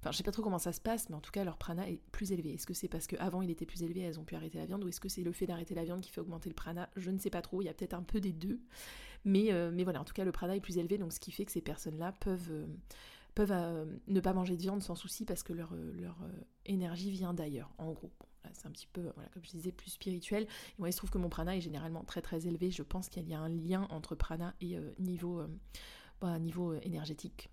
[0.00, 1.88] Enfin, je sais pas trop comment ça se passe, mais en tout cas, leur prana
[1.88, 2.54] est plus élevé.
[2.54, 4.84] Est-ce que c'est parce qu'avant il était plus élevé, elles ont pu arrêter la viande,
[4.84, 6.88] ou est-ce que c'est le fait d'arrêter la viande qui fait augmenter le prana?
[6.96, 8.60] Je ne sais pas trop, il y a peut-être un peu des deux.
[9.24, 11.44] Mais, euh, voilà, en tout cas, le prana est plus élevé, donc ce qui fait
[11.44, 12.66] que ces personnes-là peuvent, euh,
[13.40, 15.72] euh, ne pas manger de viande sans souci parce que leur
[16.64, 18.12] énergie vient d'ailleurs, en gros.
[18.52, 20.44] C'est un petit peu, voilà, comme je disais, plus spirituel.
[20.44, 22.70] Et moi, il se trouve que mon prana est généralement très très élevé.
[22.70, 25.42] Je pense qu'il y a un lien entre prana et niveau,
[26.20, 27.50] bah, niveau énergétique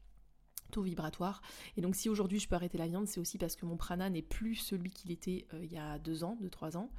[0.81, 1.41] vibratoire.
[1.77, 4.09] Et donc si aujourd'hui je peux arrêter la viande, c'est aussi parce que mon prana
[4.09, 6.89] n'est plus celui qu'il était euh, il y a deux ans, deux, trois ans.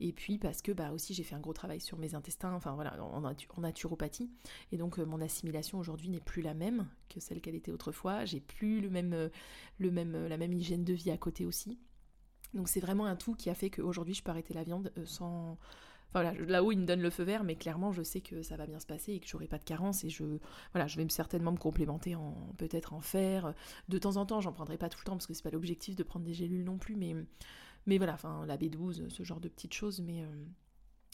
[0.00, 2.74] Et puis parce que bah aussi j'ai fait un gros travail sur mes intestins, enfin
[2.74, 3.20] voilà, en,
[3.60, 4.30] naturopathie.
[4.72, 8.24] Et donc euh, mon assimilation aujourd'hui n'est plus la même que celle qu'elle était autrefois.
[8.24, 9.28] J'ai plus le même, euh,
[9.78, 11.78] le même, la même hygiène de vie à côté aussi.
[12.54, 15.58] Donc c'est vraiment un tout qui a fait qu'aujourd'hui je peux arrêter la viande sans
[16.12, 18.66] voilà, là-haut, il me donne le feu vert, mais clairement, je sais que ça va
[18.66, 20.24] bien se passer et que j'aurai pas de carence et je,
[20.72, 23.52] voilà, je vais certainement me complémenter en peut-être en fer.
[23.88, 25.94] De temps en temps, j'en prendrai pas tout le temps parce que c'est pas l'objectif
[25.94, 27.14] de prendre des gélules non plus, mais,
[27.84, 30.44] mais voilà, enfin, la B12, ce genre de petites choses, mais, euh,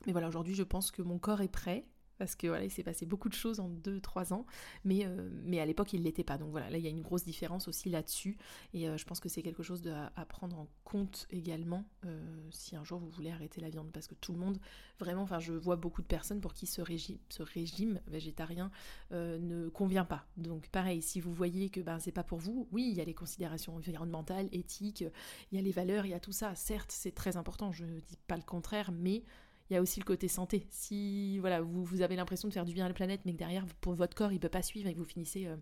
[0.07, 1.85] mais voilà, aujourd'hui, je pense que mon corps est prêt
[2.23, 4.47] parce que voilà, il s'est passé beaucoup de choses en 2-3 ans,
[4.85, 6.39] mais, euh, mais à l'époque il ne l'était pas.
[6.39, 8.39] Donc voilà, là il y a une grosse différence aussi là-dessus,
[8.75, 9.83] et euh, je pense que c'est quelque chose
[10.15, 14.07] à, prendre en compte également euh, si un jour vous voulez arrêter la viande, parce
[14.07, 14.61] que tout le monde,
[15.01, 18.71] vraiment, enfin je vois beaucoup de personnes pour qui ce régime, végétarien
[19.11, 20.25] ne convient pas.
[20.37, 23.05] Donc pareil, si vous voyez que ben, c'est pas pour vous, oui, il y a
[23.05, 25.05] les considérations environnementales, éthiques,
[25.51, 27.85] il y a les valeurs, il y a tout ça, certes c'est très important, je
[27.85, 29.25] ne dis pas le contraire, mais
[29.71, 30.67] il y a aussi le côté santé.
[30.71, 33.65] Si voilà, vous, avez l'impression de faire du bien à la planète, mais que derrière,
[33.81, 35.57] pour votre corps, il ne peut pas suivre et que vous finissez euh,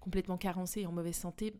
[0.00, 1.54] complètement carencé et en mauvaise santé,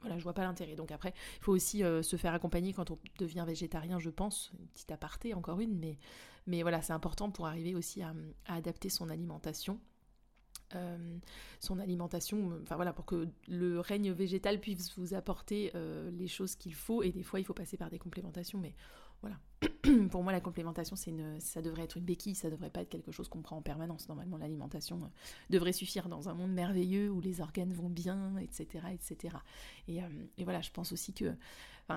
[0.00, 0.76] voilà, je vois pas l'intérêt.
[0.76, 4.52] Donc après, il faut aussi euh, se faire accompagner quand on devient végétarien, je pense.
[4.58, 5.98] Une petite aparté, encore une, mais,
[6.46, 8.14] mais voilà, c'est important pour arriver aussi à,
[8.46, 9.80] adapter son alimentation.
[10.74, 11.18] Euh,
[11.60, 15.72] son alimentation, enfin voilà, pour que le règne végétal puisse vous apporter
[16.12, 18.74] les choses qu'il faut, et des fois il faut passer par des complémentations, mais
[19.20, 19.38] voilà.
[20.10, 22.88] Pour moi, la complémentation, c'est une, ça devrait être une béquille, ça devrait pas être
[22.88, 24.08] quelque chose qu'on prend en permanence.
[24.08, 25.08] Normalement, l'alimentation euh,
[25.50, 29.36] devrait suffire dans un monde merveilleux où les organes vont bien, etc., etc.
[29.88, 30.08] Et, euh,
[30.38, 31.34] et voilà, je pense aussi que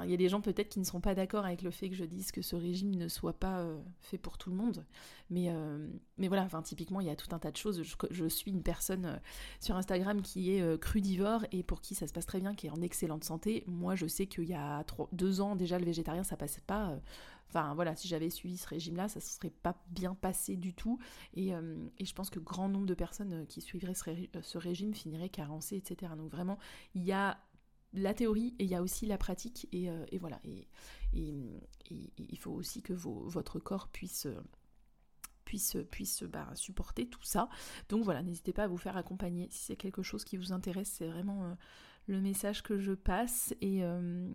[0.03, 1.95] il y a des gens peut-être qui ne seront pas d'accord avec le fait que
[1.95, 4.85] je dise que ce régime ne soit pas euh, fait pour tout le monde.
[5.31, 5.87] Mais, euh,
[6.17, 7.81] mais voilà, enfin, typiquement, il y a tout un tas de choses.
[8.11, 9.17] Je, suis une personne euh,
[9.59, 12.69] sur Instagram qui est crudivore et pour qui ça se passe très bien, qui est
[12.69, 13.63] en excellente santé.
[13.67, 16.99] Moi, je sais qu'il y a deux ans déjà, le végétarien, ça passait pas.
[17.47, 20.99] Enfin voilà, si j'avais suivi ce régime-là, ça ne serait pas bien passé du tout.
[21.33, 25.77] Et, et, je pense que grand nombre de personnes qui suivraient ce régime finiraient carencées,
[25.77, 26.11] etc.
[26.15, 26.59] Donc vraiment,
[26.93, 27.39] il y a
[27.93, 30.39] la théorie et il y a aussi la pratique et, euh, voilà.
[30.43, 30.67] Et,
[31.11, 34.27] il faut aussi que votre corps puisse
[35.45, 37.49] puisse, bah, supporter tout ça.
[37.89, 39.47] Donc voilà n'hésitez pas à vous faire accompagner.
[39.49, 41.53] Si c'est quelque chose qui vous intéresse c'est vraiment euh,
[42.07, 43.55] le message que je passe.
[43.61, 44.29] Et euh,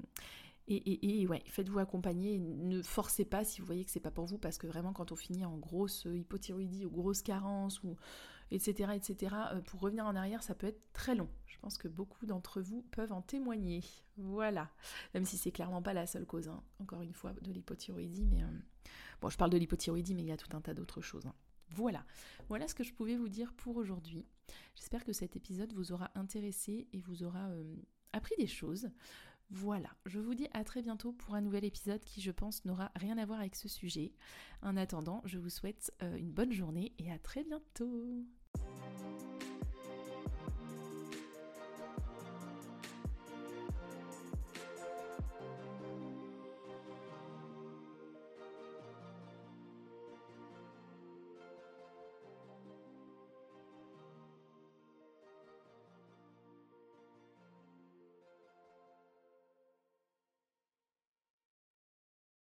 [0.68, 4.58] ouais, faites-vous accompagner, ne forcez pas si vous voyez que c'est pas pour vous, parce
[4.58, 7.96] que vraiment quand on finit en grosse hypothyroïdie ou grosse carence ou
[8.50, 9.34] etc., etc.,
[9.66, 11.28] pour revenir en arrière, ça peut être très long.
[11.46, 13.82] Je pense que beaucoup d'entre vous peuvent en témoigner.
[14.16, 14.70] Voilà.
[15.14, 16.62] Même si c'est clairement pas la seule cause, hein.
[16.78, 18.26] encore une fois, de l'hypothyroïdie.
[18.26, 18.48] Mais euh,
[19.20, 21.26] bon, je parle de l'hypothyroïdie, mais il y a tout un tas d'autres choses.
[21.26, 21.34] Hein.
[21.70, 22.04] Voilà.
[22.48, 24.26] Voilà ce que je pouvais vous dire pour aujourd'hui.
[24.74, 27.76] J'espère que cet épisode vous aura intéressé et vous aura euh,
[28.12, 28.90] appris des choses.
[29.56, 32.90] Voilà, je vous dis à très bientôt pour un nouvel épisode qui je pense n'aura
[32.96, 34.12] rien à voir avec ce sujet.
[34.62, 38.26] En attendant, je vous souhaite euh, une bonne journée et à très bientôt.